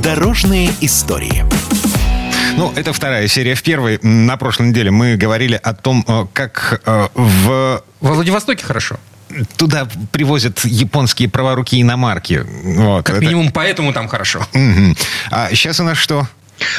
[0.03, 1.43] Дорожные истории.
[2.57, 3.53] Ну, это вторая серия.
[3.53, 7.83] В первой, на прошлой неделе, мы говорили о том, э, как э, в...
[8.01, 8.97] Во Владивостоке хорошо
[9.57, 12.45] туда привозят японские праворуки иномарки.
[12.63, 13.25] Вот, как это...
[13.25, 14.39] минимум поэтому там хорошо.
[14.53, 14.95] Угу.
[15.31, 16.27] А сейчас у нас что?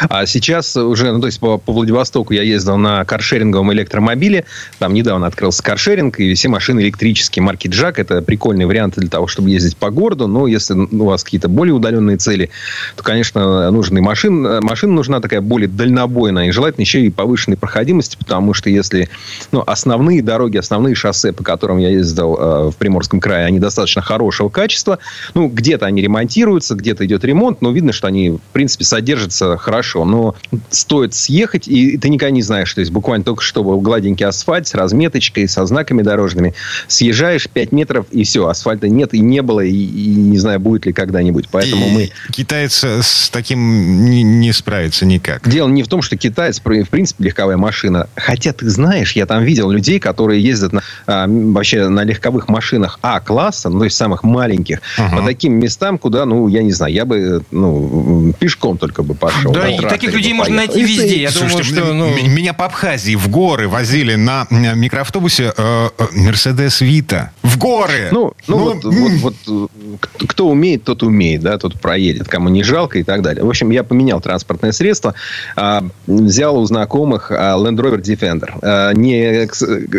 [0.08, 4.44] А сейчас уже, ну, то есть по, по Владивостоку я ездил на каршеринговом электромобиле.
[4.78, 7.98] Там недавно открылся каршеринг, и все машины электрические марки Джак.
[7.98, 10.26] Это прикольный вариант для того, чтобы ездить по городу.
[10.26, 12.50] Но если у вас какие-то более удаленные цели,
[12.96, 14.60] то, конечно, нужны машин.
[14.62, 16.48] Машина нужна такая более дальнобойная.
[16.48, 19.08] И желательно еще и повышенной проходимости, потому что если
[19.52, 24.02] ну, основные дороги, основные шоссе, по которым я ездил э, в Приморском крае, они достаточно
[24.02, 24.98] хорошего качества.
[25.34, 30.06] Ну, где-то они ремонтируются, где-то идет ремонт, но видно, что они, в принципе, содержатся хорошо,
[30.06, 30.34] но
[30.70, 34.66] стоит съехать, и ты никогда не знаешь, то есть буквально только что был гладенький асфальт
[34.66, 36.54] с разметочкой, со знаками дорожными.
[36.86, 40.86] Съезжаешь 5 метров, и все, асфальта нет, и не было, и, и не знаю, будет
[40.86, 41.48] ли когда-нибудь.
[41.50, 42.10] Поэтому И мы...
[42.32, 45.46] Китаец с таким не, не справится никак.
[45.46, 48.08] Дело не в том, что китаец, в принципе, легковая машина.
[48.16, 52.98] Хотя, ты знаешь, я там видел людей, которые ездят на, а, вообще на легковых машинах
[53.02, 55.18] А-класса, ну, то есть самых маленьких, Ага.
[55.18, 59.52] по таким местам, куда, ну, я не знаю, я бы, ну, пешком только бы пошел.
[59.62, 61.20] Да, и таких людей можно найти везде.
[61.22, 61.90] Я думаю, Слушайте, что...
[61.90, 67.32] м- ну, м- меня по Абхазии в горы возили на микроавтобусе э, э, Мерседес Вита.
[67.42, 68.08] В горы!
[68.12, 72.48] Ну, ну, вот, м, вот, вот, э, кто- умеет, тот умеет, да, тот проедет, кому
[72.48, 73.44] не жалко и так далее.
[73.44, 75.14] В общем, я поменял транспортное средство,
[75.56, 78.50] а, взял у знакомых а, Land Rover Defender.
[78.62, 79.48] А, не,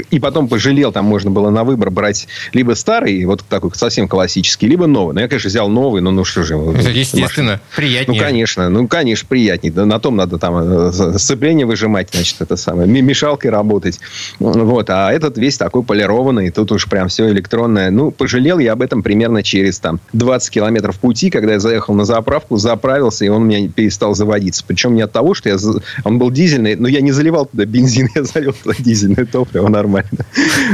[0.10, 4.68] и потом пожалел, там можно было на выбор брать либо старый, вот такой совсем классический,
[4.68, 5.14] либо новый.
[5.14, 6.56] Но я, конечно, взял новый, но ну что же.
[6.56, 8.22] естественно, Ну, приятнее.
[8.22, 9.72] конечно, ну, конечно, приятней.
[9.72, 14.00] Да, На том надо там э, сцепление выжимать, значит, это самое, мешалкой работать.
[14.40, 17.90] Вот, а этот весь такой полированный, тут уж прям все электронное.
[17.90, 22.06] Ну, пожалел я об этом примерно через там 20 километров пути, когда я заехал на
[22.06, 24.64] заправку, заправился, и он у меня перестал заводиться.
[24.68, 25.58] Причем не от того, что я...
[26.04, 30.10] Он был дизельный, но я не заливал туда бензин, я залил туда дизельное топливо нормально.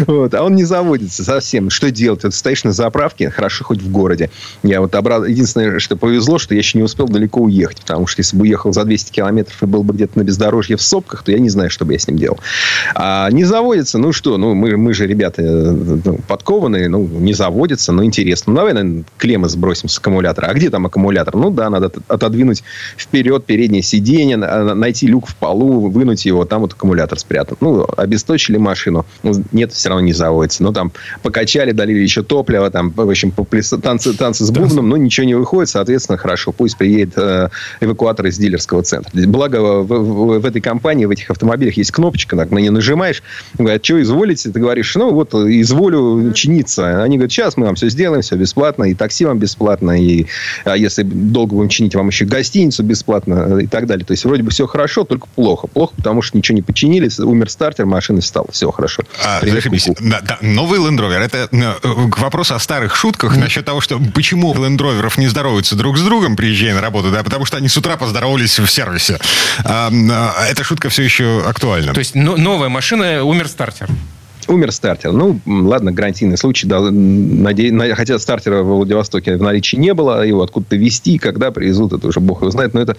[0.08, 1.70] Вот, а он не заводится совсем.
[1.70, 2.24] Что делать?
[2.24, 4.30] Вот стоишь на заправке, хорошо хоть в городе.
[4.64, 5.28] Я вот образ...
[5.28, 8.65] Единственное, что повезло, что я еще не успел далеко уехать, потому что если бы уехал
[8.74, 11.70] за 200 километров и был бы где-то на бездорожье в сопках, то я не знаю,
[11.70, 12.40] что бы я с ним делал.
[12.96, 15.72] А не заводится, ну что, ну мы, мы же ребята э,
[16.06, 18.52] ну, подкованные, ну не заводится, но интересно.
[18.54, 20.48] Ну давай, наверное, клеммы сбросим с аккумулятора.
[20.48, 21.36] А где там аккумулятор?
[21.36, 22.64] Ну да, надо от- отодвинуть
[22.98, 27.58] вперед переднее сиденье, на- найти люк в полу, вынуть его, там вот аккумулятор спрятан.
[27.62, 29.06] Ну, обесточили машину.
[29.24, 30.64] Ну, нет, все равно не заводится.
[30.64, 30.92] Ну, там
[31.24, 33.32] покачали, долили еще топливо, там, в общем,
[33.82, 36.52] танцы, танцы с бубном, но ничего не выходит, соответственно, хорошо.
[36.52, 37.50] Пусть приедет э,
[37.82, 39.12] эвакуатор из дилерского центра.
[39.28, 43.22] Благо, в, в- в этой компании, в этих автомобилях есть кнопочка, на, на нее нажимаешь,
[43.58, 44.50] говорят, что изволите?
[44.50, 47.04] Ты говоришь, ну, вот, изволю чиниться.
[47.04, 50.26] Они говорят, сейчас мы вам все сделаем, все бесплатно, и такси вам бесплатно, и
[50.64, 54.06] а если долго будем чинить, вам еще гостиницу бесплатно, э, и так далее.
[54.06, 55.68] То есть, вроде бы все хорошо, только плохо.
[55.68, 59.04] Плохо, потому что ничего не починили, умер стартер, машина встала, все хорошо.
[59.24, 59.90] А, зашибись.
[60.00, 61.20] Да, да, новый Land Rover.
[61.20, 65.76] Это э, к вопросу о старых шутках насчет того, что почему Land Roverов не здороваются
[65.76, 68.26] друг с другом, приезжая на работу, да, потому что они с утра поздоровались
[68.64, 69.20] в сервисе.
[69.64, 71.94] А, а, эта шутка все еще актуальна.
[71.94, 73.88] То есть но- новая машина, умер стартер.
[74.48, 75.12] Умер стартер.
[75.12, 76.68] Ну, ладно, гарантийный случай.
[76.68, 80.26] Да, наде- на- Хотя стартера в Владивостоке в наличии не было.
[80.26, 82.74] Его откуда-то везти, когда привезут, это уже бог его знает.
[82.74, 82.96] Но это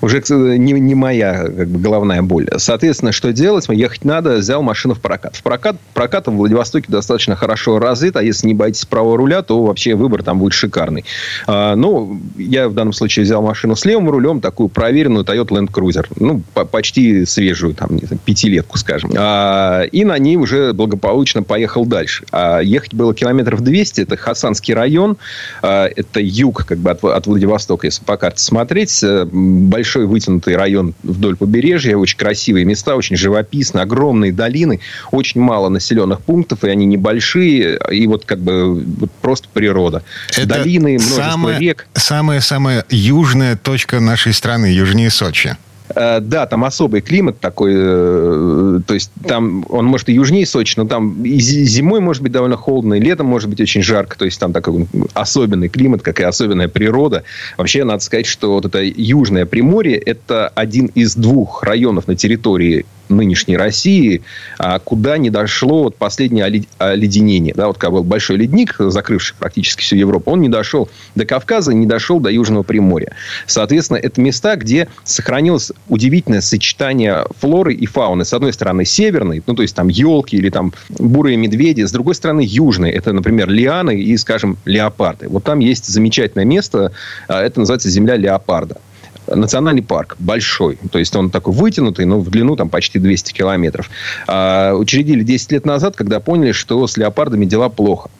[0.00, 0.22] уже
[0.58, 2.48] не, не моя как бы, головная боль.
[2.56, 3.66] Соответственно, что делать?
[3.68, 4.36] Ехать надо.
[4.36, 5.36] Взял машину в прокат.
[5.36, 8.16] В прокат, прокат в Владивостоке достаточно хорошо развит.
[8.16, 11.04] А если не боитесь правого руля, то вообще выбор там будет шикарный.
[11.46, 15.70] А, ну, я в данном случае взял машину с левым рулем, такую проверенную Toyota Land
[15.72, 16.06] Cruiser.
[16.20, 19.10] Ну, по- почти свежую, там, не знаю, пятилетку, скажем.
[19.16, 22.24] А, и на ней уже благополучно поехал дальше.
[22.30, 24.02] А ехать было километров 200.
[24.02, 25.16] Это Хасанский район.
[25.62, 29.02] А, это юг как бы от, от Владивостока, если по карте смотреть.
[29.02, 31.96] Э, Большой вытянутый район вдоль побережья.
[31.96, 33.82] Очень красивые места, очень живописно.
[33.82, 34.80] Огромные долины.
[35.10, 37.78] Очень мало населенных пунктов, и они небольшие.
[37.90, 40.02] И вот как бы вот просто природа.
[40.36, 41.86] Это Долины, множество самая- рек.
[41.94, 45.56] Самая-самая южная точка нашей страны, южнее Сочи.
[45.94, 50.74] Э, Да, там особый климат такой, э, то есть там он может и южнее Сочи,
[50.76, 54.18] но там и зи- зимой может быть довольно холодно, и летом может быть очень жарко,
[54.18, 57.22] то есть там такой особенный климат, как и особенная природа.
[57.56, 62.86] Вообще, надо сказать, что вот это Южное Приморье– это один из двух районов на территории
[63.08, 64.22] нынешней России,
[64.58, 67.54] а, куда не дошло вот последнее оле- оледенение.
[67.54, 71.72] Да, вот когда был большой ледник, закрывший практически всю Европу, он не дошел до Кавказа,
[71.72, 73.12] не дошел до Южного Приморья.
[73.46, 78.24] Соответственно, это места, где сохранилось удивительное сочетание флоры и фауны.
[78.24, 81.82] С одной стороны, северной, ну, то есть там елки или там бурые медведи.
[81.82, 82.90] С другой стороны, южной.
[82.90, 85.28] Это, например, лианы и, скажем, леопарды.
[85.28, 86.92] Вот там есть замечательное место.
[87.28, 88.78] а, Это называется земля леопарда.
[89.26, 93.90] Национальный парк большой, то есть он такой вытянутый, но в длину там почти 200 километров.
[94.26, 98.10] А, учредили 10 лет назад, когда поняли, что с леопардами дела плохо.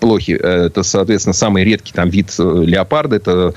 [0.00, 0.32] Плохи.
[0.32, 3.16] Э, Это, соответственно, самый редкий там вид э, леопарда.
[3.16, 3.54] Это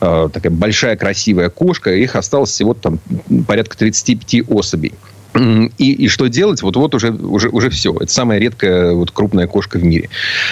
[0.00, 1.94] э, такая большая красивая кошка.
[1.94, 2.98] Их осталось всего там
[3.46, 4.92] порядка 35 особей.
[5.34, 6.62] И, и что делать?
[6.62, 7.94] Вот, вот уже, уже, уже все.
[7.94, 10.08] Это самая редкая вот, крупная кошка в мире.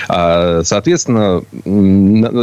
[0.09, 1.43] А, соответственно,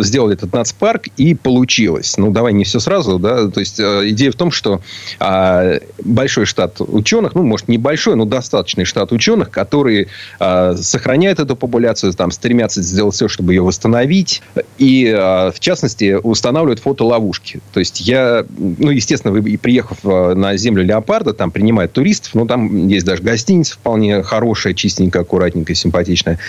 [0.04, 2.18] сделали этот нацпарк, и получилось.
[2.18, 3.20] Ну, давай не все сразу.
[3.20, 3.50] Да?
[3.50, 4.82] То есть, э, идея в том, что
[5.20, 10.08] а, большой штат ученых, ну, может, небольшой, но достаточный штат ученых, которые
[10.40, 14.42] а, сохраняют эту популяцию, там, стремятся сделать все, чтобы ее восстановить.
[14.78, 17.62] И, а, в частности, устанавливают фотоловушки.
[17.74, 22.36] То есть, я, ну, естественно, приехав э, на землю леопарда, там принимают туристов, туристов.
[22.36, 26.40] Ну, там есть даже гостиница вполне хорошая, чистенькая, аккуратненькая, симпатичная.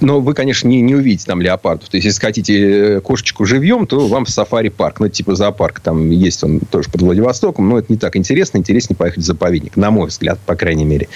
[0.00, 1.88] Но вы, конечно, не, не увидите там леопардов.
[1.88, 5.00] То есть, если хотите кошечку живьем, то вам сафари-парк.
[5.00, 5.80] Ну, типа зоопарк.
[5.80, 7.68] Там есть он тоже под Владивостоком.
[7.68, 8.58] Но это не так интересно.
[8.58, 9.76] Интереснее поехать в заповедник.
[9.76, 11.08] На мой взгляд, по крайней мере.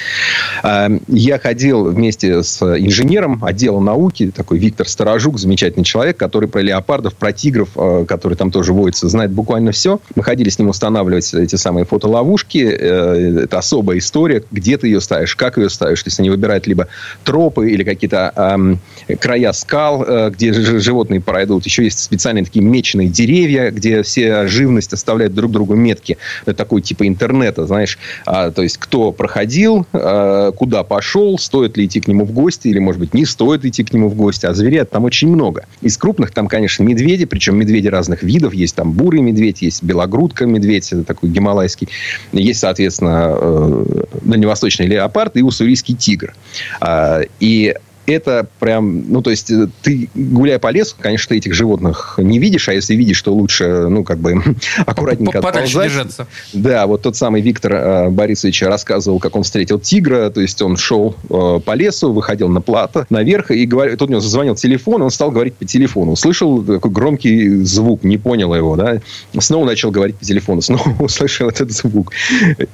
[0.62, 6.60] А, я ходил вместе с инженером отдела науки, такой Виктор Сторожук, замечательный человек, который про
[6.60, 10.00] леопардов, про тигров, а, которые там тоже водятся, знает буквально все.
[10.14, 12.58] Мы ходили с ним устанавливать эти самые фотоловушки.
[12.58, 14.07] Э, это особая история,
[14.50, 16.02] где ты ее ставишь, как ее ставишь.
[16.04, 16.88] Есть они выбирают либо
[17.24, 18.78] тропы или какие-то эм,
[19.20, 21.64] края скал, э, где животные пройдут.
[21.64, 26.18] Еще есть специальные такие меченые деревья, где все живность оставляют друг другу метки.
[26.42, 27.98] Это такой типа интернета, знаешь.
[28.26, 32.68] А, то есть кто проходил, а, куда пошел, стоит ли идти к нему в гости,
[32.68, 34.46] или, может быть, не стоит идти к нему в гости.
[34.46, 35.64] А зверей там очень много.
[35.80, 38.54] Из крупных там, конечно, медведи, причем медведи разных видов.
[38.54, 41.88] Есть там бурый медведь, есть белогрудка медведь, это такой гималайский.
[42.32, 46.34] Есть, соответственно, э, дальневосточный леопард и уссурийский тигр.
[46.80, 47.74] А, и
[48.12, 52.38] это прям, ну, то есть, э, ты, гуляя по лесу, конечно, ты этих животных не
[52.38, 54.42] видишь, а если видишь, то лучше, ну, как бы,
[54.86, 56.26] аккуратненько Подальше держаться.
[56.52, 60.76] Да, вот тот самый Виктор э, Борисович рассказывал, как он встретил тигра, то есть, он
[60.76, 65.02] шел э, по лесу, выходил на плато, наверх, и говорил, тут у него зазвонил телефон,
[65.02, 66.12] он стал говорить по телефону.
[66.12, 69.00] Услышал такой громкий звук, не понял его, да,
[69.38, 72.12] снова начал говорить по телефону, снова услышал этот звук.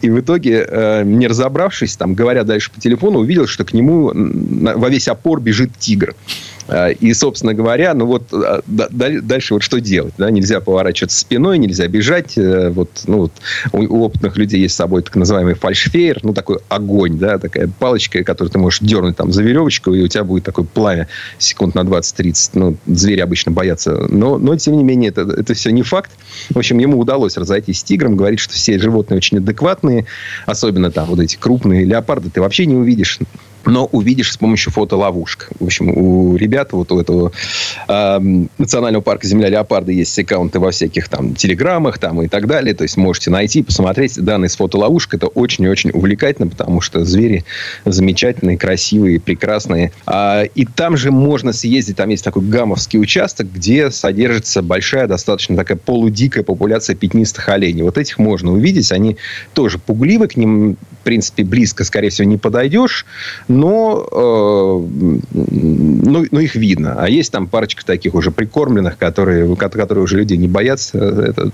[0.00, 4.12] И в итоге, э, не разобравшись, там, говоря дальше по телефону, увидел, что к нему
[4.14, 6.14] во весь опор пор бежит тигр.
[6.66, 10.14] А, и, собственно говоря, ну вот а, дальше вот что делать?
[10.16, 10.30] Да?
[10.30, 12.38] Нельзя поворачиваться спиной, нельзя бежать.
[12.38, 13.32] Э, вот, ну, вот,
[13.72, 18.22] у, опытных людей есть с собой так называемый фальшфейер, ну, такой огонь, да, такая палочка,
[18.22, 21.08] которую ты можешь дернуть там за веревочку, и у тебя будет такое пламя
[21.38, 22.50] секунд на 20-30.
[22.54, 24.06] Ну, звери обычно боятся.
[24.08, 26.12] Но, но тем не менее, это, это все не факт.
[26.50, 30.06] В общем, ему удалось разойтись с тигром, говорит, что все животные очень адекватные,
[30.46, 33.18] особенно там вот эти крупные леопарды ты вообще не увидишь
[33.66, 35.48] но увидишь с помощью фотоловушек.
[35.58, 37.32] В общем, у ребят вот у этого
[37.88, 38.18] э,
[38.58, 42.74] национального парка «Земля леопарда» есть аккаунты во всяких там телеграммах там и так далее.
[42.74, 45.18] То есть можете найти, посмотреть данные с фотоловушкой.
[45.18, 47.44] Это очень и очень увлекательно, потому что звери
[47.84, 49.92] замечательные, красивые, прекрасные.
[50.06, 55.56] А, и там же можно съездить, там есть такой гамовский участок, где содержится большая, достаточно
[55.56, 57.82] такая полудикая популяция пятнистых оленей.
[57.82, 58.92] Вот этих можно увидеть.
[58.92, 59.16] Они
[59.52, 63.06] тоже пугливы, к ним, в принципе, близко, скорее всего, не подойдешь
[63.54, 66.96] но, э, ну, ну, их видно.
[66.98, 71.50] А есть там парочка таких уже прикормленных, которые, которые уже люди не боятся, это,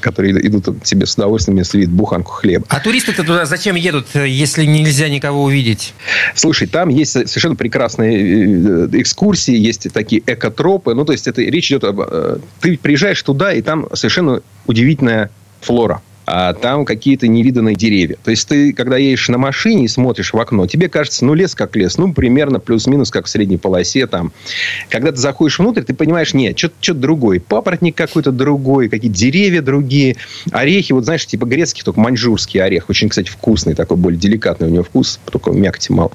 [0.00, 2.66] которые идут себе с удовольствием, если видят буханку хлеба.
[2.68, 5.94] А туристы-то туда зачем едут, если нельзя никого увидеть?
[6.34, 10.94] Слушай, там есть совершенно прекрасные э, экскурсии, есть такие экотропы.
[10.94, 12.00] Ну, то есть, это речь идет об...
[12.00, 15.30] Э, ты приезжаешь туда, и там совершенно удивительная
[15.60, 18.16] флора а там какие-то невиданные деревья.
[18.22, 21.54] То есть ты, когда едешь на машине и смотришь в окно, тебе кажется, ну, лес
[21.54, 24.32] как лес, ну, примерно плюс-минус как в средней полосе там.
[24.90, 27.40] Когда ты заходишь внутрь, ты понимаешь, нет, что-то другое.
[27.40, 30.16] Папоротник какой-то другой, какие-то деревья другие,
[30.52, 32.90] орехи, вот знаешь, типа грецкий, только маньчжурский орех.
[32.90, 36.12] Очень, кстати, вкусный, такой более деликатный у него вкус, только мякоти мало.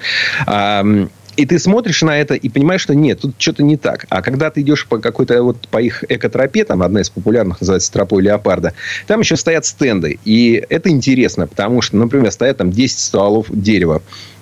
[1.36, 4.06] И ты смотришь на это и понимаешь, что нет, тут что-то не так.
[4.10, 7.92] А когда ты идешь по какой-то вот по их экотропе, там одна из популярных называется
[7.92, 8.74] тропой леопарда,
[9.08, 10.20] там еще стоят стенды.
[10.26, 14.02] И это интересно, потому что, например, стоят там 10 стволов дерева.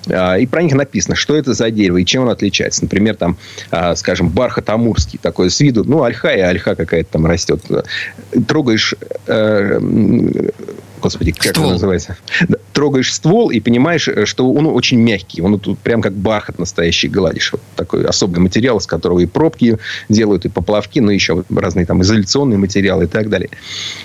[0.10, 2.84] А, и про них написано, что это за дерево и чем оно отличается.
[2.84, 3.38] Например, там,
[3.70, 7.62] а, скажем, бархат амурский, такой с виду, ну, ольха и ольха какая-то там растет.
[8.48, 8.96] Трогаешь
[9.28, 9.80] э,
[11.02, 11.66] господи, как ствол.
[11.66, 12.18] это называется?
[12.74, 15.42] Трогаешь ствол и понимаешь, э, что он очень мягкий.
[15.42, 17.52] Он тут прям как бархат настоящий гладишь.
[17.52, 19.78] Вот такой особый материал, из которого и пробки
[20.10, 23.50] делают, и поплавки, но еще разные там изоляционные материалы и так далее.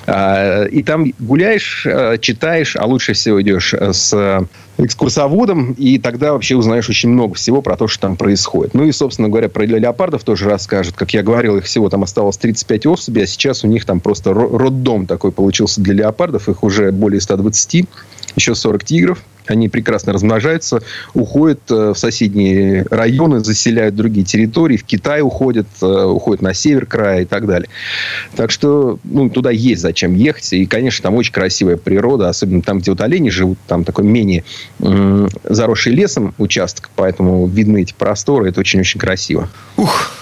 [0.07, 4.47] А, и там гуляешь, э, читаешь, а лучше всего идешь с
[4.79, 8.75] экскурсоводом, и тогда вообще узнаешь очень много всего про то, что там происходит.
[8.75, 10.95] Ну и, собственно говоря, про леопардов тоже расскажут.
[10.95, 14.35] Как я говорил, их всего там осталось 35 особей, а сейчас у них там просто
[14.35, 16.49] роддом такой получился для леопардов.
[16.49, 17.87] Их уже более 120,
[18.37, 19.19] еще 40 тигров.
[19.47, 20.83] Они прекрасно размножаются,
[21.15, 27.25] уходят в соседние районы, заселяют другие территории, в Китай уходят, уходят на север края и
[27.25, 27.69] так далее.
[28.35, 30.53] Так что ну, туда есть зачем ехать.
[30.53, 34.45] И, конечно, там очень красивая природа, особенно там, где вот олени живут, там такой менее
[35.45, 39.49] заросший лесом участок, поэтому видны эти просторы, это очень-очень красиво.
[39.77, 40.13] Ух,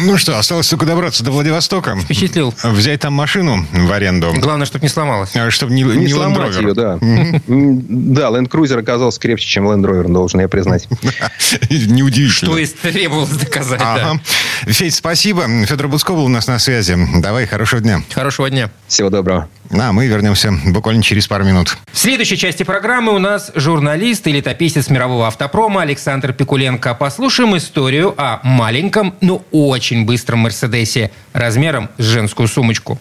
[0.00, 1.96] ну что, осталось только добраться до Владивостока.
[1.96, 2.54] Впечатлил.
[2.62, 4.32] Взять там машину в аренду.
[4.36, 5.34] Главное, чтобы не сломалась.
[5.36, 6.68] А, чтобы не, Не, не сломать Land Rover.
[6.68, 6.98] ее, да.
[7.46, 10.88] Да, Land Cruiser оказался крепче, чем Land Rover, должен я признать.
[11.70, 12.30] Неудивительно.
[12.30, 14.14] Что и требовалось доказать, да.
[14.62, 15.44] Федь, спасибо.
[15.66, 16.96] Федор Бускова у нас на связи.
[17.16, 18.02] Давай, хорошего дня.
[18.12, 18.70] Хорошего дня.
[18.88, 19.48] Всего доброго.
[19.70, 21.76] А мы вернемся буквально через пару минут.
[21.92, 26.94] В следующей части программы у нас журналист и летописец мирового автопрома Александр Пикуленко.
[26.94, 29.73] Послушаем историю о маленьком, но очень
[30.04, 32.98] быстром Мерседесе размером с женскую сумочку.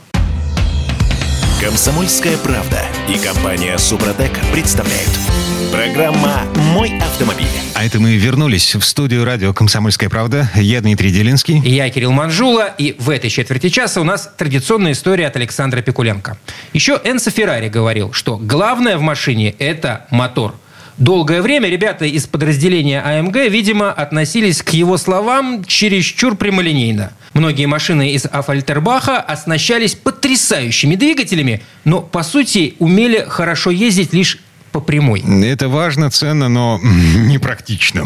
[1.61, 5.09] Комсомольская правда и компания Супротек представляют.
[5.71, 6.43] Программа
[6.74, 7.47] «Мой автомобиль».
[7.74, 10.49] А это мы вернулись в студию радио «Комсомольская правда».
[10.55, 11.59] Я Дмитрий Делинский.
[11.59, 16.38] Я Кирилл Манжула, и в этой четверти часа у нас традиционная история от Александра Пикуленко.
[16.74, 20.55] Еще Энсо Феррари говорил, что главное в машине– это мотор.
[20.97, 27.13] Долгое время ребята из подразделения АМГ, видимо, относились к его словам чересчур прямолинейно.
[27.33, 34.37] Многие машины из Афальтербаха оснащались потрясающими двигателями, но, по сути, умели хорошо ездить лишь
[34.74, 35.24] по прямой.
[35.45, 38.05] Это важно, ценно, но непрактично.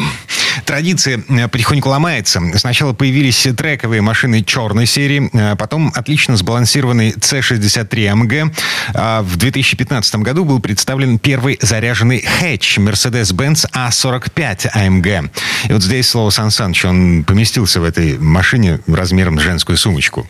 [0.65, 2.41] Традиция э, потихоньку ломается.
[2.55, 8.55] Сначала появились трековые машины черной серии, а потом отлично сбалансированный C63 AMG.
[8.93, 15.29] А в 2015 году был представлен первый заряженный хэтч Mercedes-Benz A45 AMG.
[15.69, 20.27] И вот здесь слово Сан Саныч, он поместился в этой машине размером с женскую сумочку.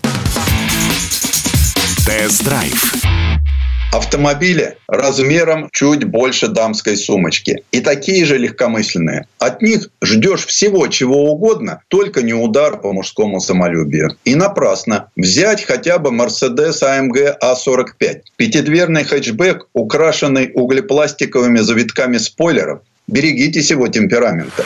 [2.05, 3.16] Тест-драйв.
[3.93, 7.63] Автомобили размером чуть больше дамской сумочки.
[7.71, 9.27] И такие же легкомысленные.
[9.39, 14.17] От них ждешь всего чего угодно, только не удар по мужскому самолюбию.
[14.25, 15.09] И напрасно.
[15.15, 18.21] Взять хотя бы Mercedes AMG A45.
[18.35, 22.81] Пятидверный хэтчбэк, украшенный углепластиковыми завитками спойлеров.
[23.07, 24.65] Берегитесь его темперамента.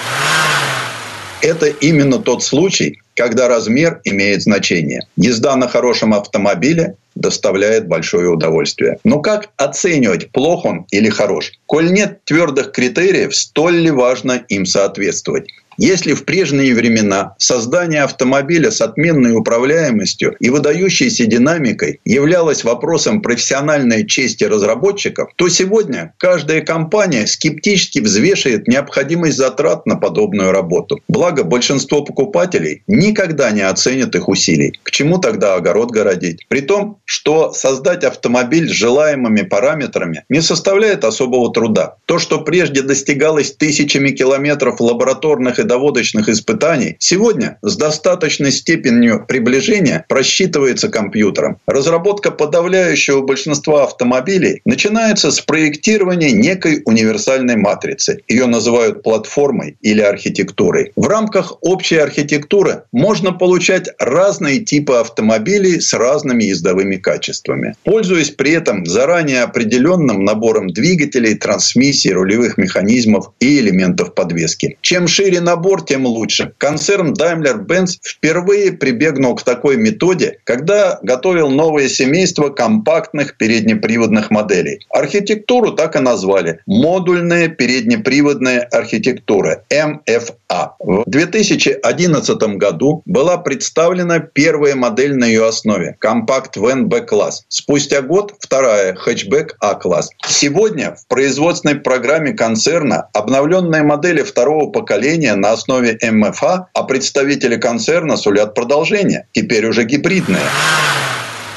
[1.41, 5.07] Это именно тот случай, когда размер имеет значение.
[5.15, 8.97] Езда на хорошем автомобиле доставляет большое удовольствие.
[9.03, 11.51] Но как оценивать, плох он или хорош?
[11.65, 15.49] Коль нет твердых критериев, столь ли важно им соответствовать?
[15.83, 24.05] Если в прежние времена создание автомобиля с отменной управляемостью и выдающейся динамикой являлось вопросом профессиональной
[24.05, 31.01] чести разработчиков, то сегодня каждая компания скептически взвешивает необходимость затрат на подобную работу.
[31.07, 34.79] Благо, большинство покупателей никогда не оценят их усилий.
[34.83, 36.45] К чему тогда огород городить?
[36.47, 41.95] При том, что создать автомобиль с желаемыми параметрами не составляет особого труда.
[42.05, 50.03] То, что прежде достигалось тысячами километров лабораторных и доводочных испытаний, сегодня с достаточной степенью приближения
[50.09, 51.59] просчитывается компьютером.
[51.65, 58.19] Разработка подавляющего большинства автомобилей начинается с проектирования некой универсальной матрицы.
[58.27, 60.91] Ее называют платформой или архитектурой.
[60.97, 67.75] В рамках общей архитектуры можно получать разные типы автомобилей с разными ездовыми качествами.
[67.85, 74.77] Пользуясь при этом заранее определенным набором двигателей, трансмиссий, рулевых механизмов и элементов подвески.
[74.81, 76.53] Чем шире набор, тем лучше.
[76.57, 84.79] Концерн Daimler-Benz впервые прибегнул к такой методе, когда готовил новое семейство компактных переднеприводных моделей.
[84.89, 90.40] Архитектуру так и назвали– модульная переднеприводная архитектура– МФА.
[90.79, 97.45] В 2011 году была представлена первая модель на ее основе– компакт Van B-класс.
[97.47, 100.09] Спустя год вторая– хэтчбэк А-класс.
[100.27, 108.17] Сегодня в производственной программе концерна обновленные модели второго поколения на основе МФА, а представители концерна
[108.17, 110.41] сулят продолжение, теперь уже гибридные.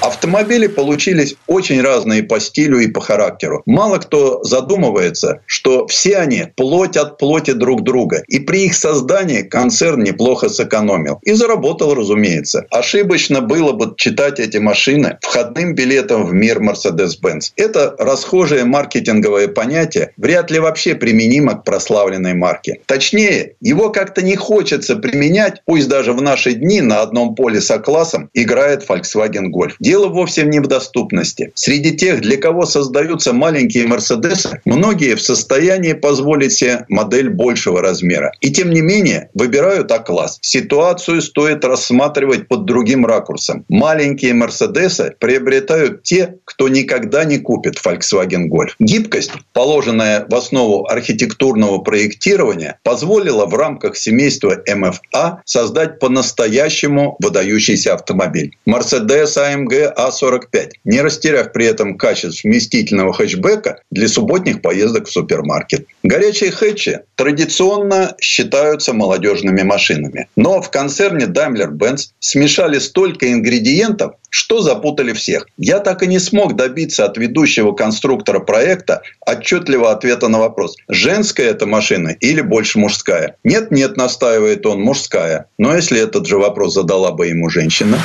[0.04, 3.62] Автомобили получились очень разные по стилю и по характеру.
[3.64, 8.22] Мало кто задумывается, что все они плоть от плоти друг друга.
[8.28, 11.20] И при их создании концерн неплохо сэкономил.
[11.22, 12.66] И заработал, разумеется.
[12.70, 17.52] Ошибочно было бы читать эти машины входным билетом в мир Mercedes-Benz.
[17.56, 22.80] Это расхожее маркетинговое понятие вряд ли вообще применимо к прославленной марке.
[22.84, 27.70] Точнее, его как-то не хочется применять, пусть даже в наши дни на одном поле с
[27.70, 29.72] А-классом играет Volkswagen Golf.
[29.94, 31.52] Дело вовсе не в доступности.
[31.54, 38.32] Среди тех, для кого создаются маленькие Мерседесы, многие в состоянии позволить себе модель большего размера.
[38.40, 40.38] И тем не менее выбирают А-класс.
[40.40, 43.64] Ситуацию стоит рассматривать под другим ракурсом.
[43.68, 48.70] Маленькие Мерседесы приобретают те, кто никогда не купит Volkswagen Golf.
[48.80, 58.56] Гибкость, положенная в основу архитектурного проектирования, позволила в рамках семейства МФА создать по-настоящему выдающийся автомобиль.
[58.68, 65.86] Mercedes AMG A45, не растеряв при этом качеств вместительного хэтчбека для субботних поездок в супермаркет.
[66.02, 70.28] Горячие хэтчи традиционно считаются молодежными машинами.
[70.36, 75.46] Но в концерне Daimler-Benz смешали столько ингредиентов, что запутали всех.
[75.58, 81.50] Я так и не смог добиться от ведущего конструктора проекта отчетливого ответа на вопрос, женская
[81.50, 83.36] это машина или больше мужская.
[83.44, 85.46] Нет-нет, настаивает он, мужская.
[85.58, 87.98] Но если этот же вопрос задала бы ему женщина...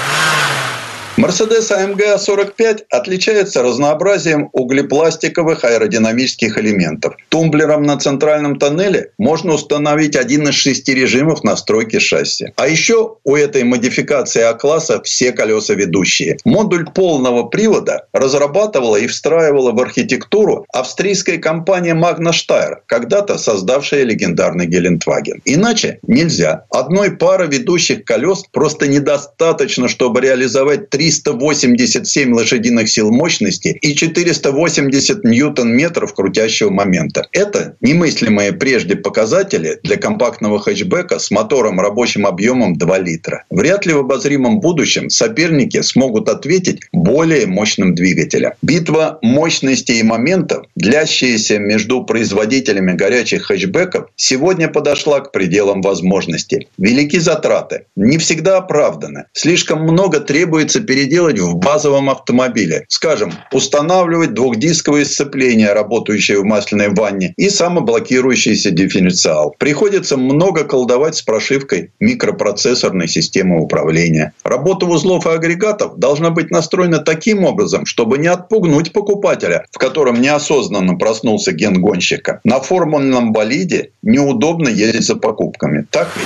[1.20, 7.18] Mercedes AMG A45 отличается разнообразием углепластиковых аэродинамических элементов.
[7.28, 12.54] Тумблером на центральном тоннеле можно установить один из шести режимов настройки шасси.
[12.56, 16.38] А еще у этой модификации А-класса все колеса ведущие.
[16.46, 24.68] Модуль полного привода разрабатывала и встраивала в архитектуру австрийская компания Magna Steyr, когда-то создавшая легендарный
[24.68, 25.42] Гелендваген.
[25.44, 26.64] Иначе нельзя.
[26.70, 35.24] Одной пары ведущих колес просто недостаточно, чтобы реализовать три 387 лошадиных сил мощности и 480
[35.24, 37.28] ньютон-метров крутящего момента.
[37.32, 43.46] Это немыслимые прежде показатели для компактного хэтчбека с мотором рабочим объемом 2 литра.
[43.50, 48.52] Вряд ли в обозримом будущем соперники смогут ответить более мощным двигателем.
[48.62, 56.68] Битва мощностей и моментов, длящаяся между производителями горячих хэтчбеков, сегодня подошла к пределам возможностей.
[56.78, 59.26] Велики затраты, не всегда оправданы.
[59.34, 62.86] Слишком много требуется переделать в базовом автомобиле.
[62.88, 69.54] Скажем, устанавливать двухдисковое сцепление, работающее в масляной ванне, и самоблокирующийся дифференциал.
[69.60, 74.34] Приходится много колдовать с прошивкой микропроцессорной системы управления.
[74.44, 80.20] Работа узлов и агрегатов должна быть настроена таким образом, чтобы не отпугнуть покупателя, в котором
[80.20, 82.42] неосознанно проснулся ген гонщика.
[82.44, 85.86] На формульном болиде неудобно ездить за покупками.
[85.92, 86.26] Так ведь?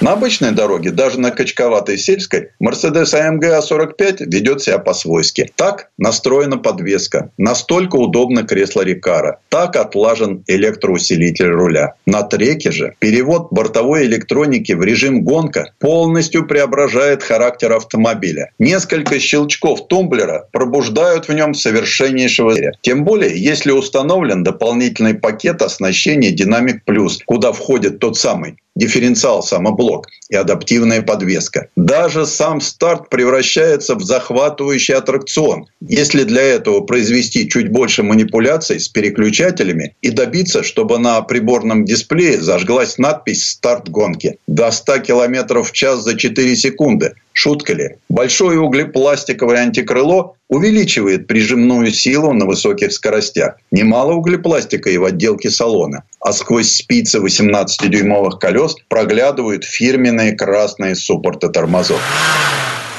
[0.00, 5.50] На обычной дороге, даже на качковатой сельской, Mercedes AMG A45 ведет себя по-свойски.
[5.56, 7.32] Так настроена подвеска.
[7.36, 9.40] Настолько удобно кресло Рикара.
[9.48, 11.94] Так отлажен электроусилитель руля.
[12.06, 18.52] На треке же перевод бортовой электроники в режим гонка полностью преображает характер автомобиля.
[18.60, 22.70] Несколько щелчков тумблера пробуждают в нем совершеннейшего зря.
[22.82, 30.06] Тем более, если установлен дополнительный пакет оснащения Dynamic Plus, куда входит тот самый дифференциал самоблок
[30.30, 31.68] и адаптивная подвеска.
[31.76, 38.88] Даже сам старт превращается в захватывающий аттракцион, если для этого произвести чуть больше манипуляций с
[38.88, 45.72] переключателями и добиться, чтобы на приборном дисплее зажглась надпись «Старт гонки» до 100 км в
[45.72, 47.14] час за 4 секунды.
[47.40, 47.98] Шутка ли?
[48.08, 53.58] Большое углепластиковое антикрыло увеличивает прижимную силу на высоких скоростях.
[53.70, 56.02] Немало углепластика и в отделке салона.
[56.18, 62.00] А сквозь спицы 18-дюймовых колес проглядывают фирменные красные суппорты тормозов.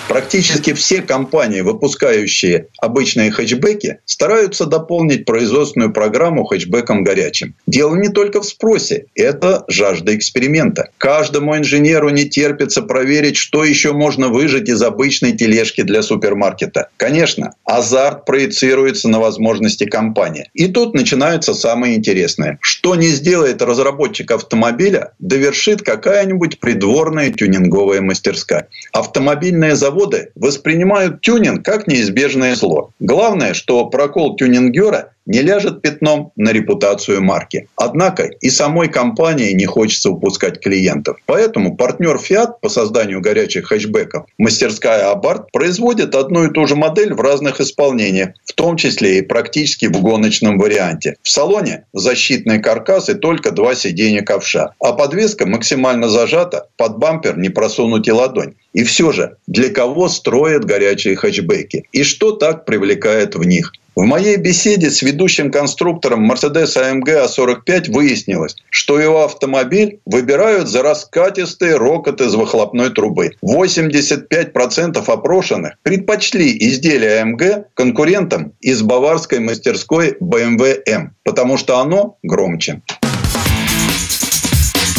[0.09, 7.53] Практически все компании, выпускающие обычные хэтчбеки, стараются дополнить производственную программу хэтчбеком горячим.
[7.67, 10.89] Дело не только в спросе, это жажда эксперимента.
[10.97, 16.89] Каждому инженеру не терпится проверить, что еще можно выжать из обычной тележки для супермаркета.
[16.97, 20.49] Конечно, азарт проецируется на возможности компании.
[20.55, 22.57] И тут начинается самое интересное.
[22.61, 28.69] Что не сделает разработчик автомобиля, довершит какая-нибудь придворная тюнинговая мастерская.
[28.91, 32.91] Автомобильные заводы заводы воспринимают тюнинг как неизбежное зло.
[32.99, 37.67] Главное, что прокол тюнингера не ляжет пятном на репутацию марки.
[37.75, 41.17] Однако и самой компании не хочется упускать клиентов.
[41.27, 47.13] Поэтому партнер Fiat по созданию горячих хэтчбеков, мастерская Abarth, производит одну и ту же модель
[47.13, 51.15] в разных исполнениях, в том числе и практически в гоночном варианте.
[51.21, 57.37] В салоне защитный каркас и только два сиденья ковша, а подвеска максимально зажата, под бампер
[57.37, 58.55] не просунуть и ладонь.
[58.73, 61.85] И все же, для кого строят горячие хэтчбеки?
[61.91, 63.73] И что так привлекает в них?
[63.99, 70.83] В моей беседе с ведущим конструктором Mercedes AMG A45 выяснилось, что его автомобиль выбирают за
[70.83, 73.31] раскатистый рокот из выхлопной трубы.
[73.43, 82.81] 85% опрошенных предпочли изделие AMG конкурентам из баварской мастерской BMW M, потому что оно громче.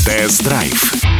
[0.04, 1.19] Тест-драйв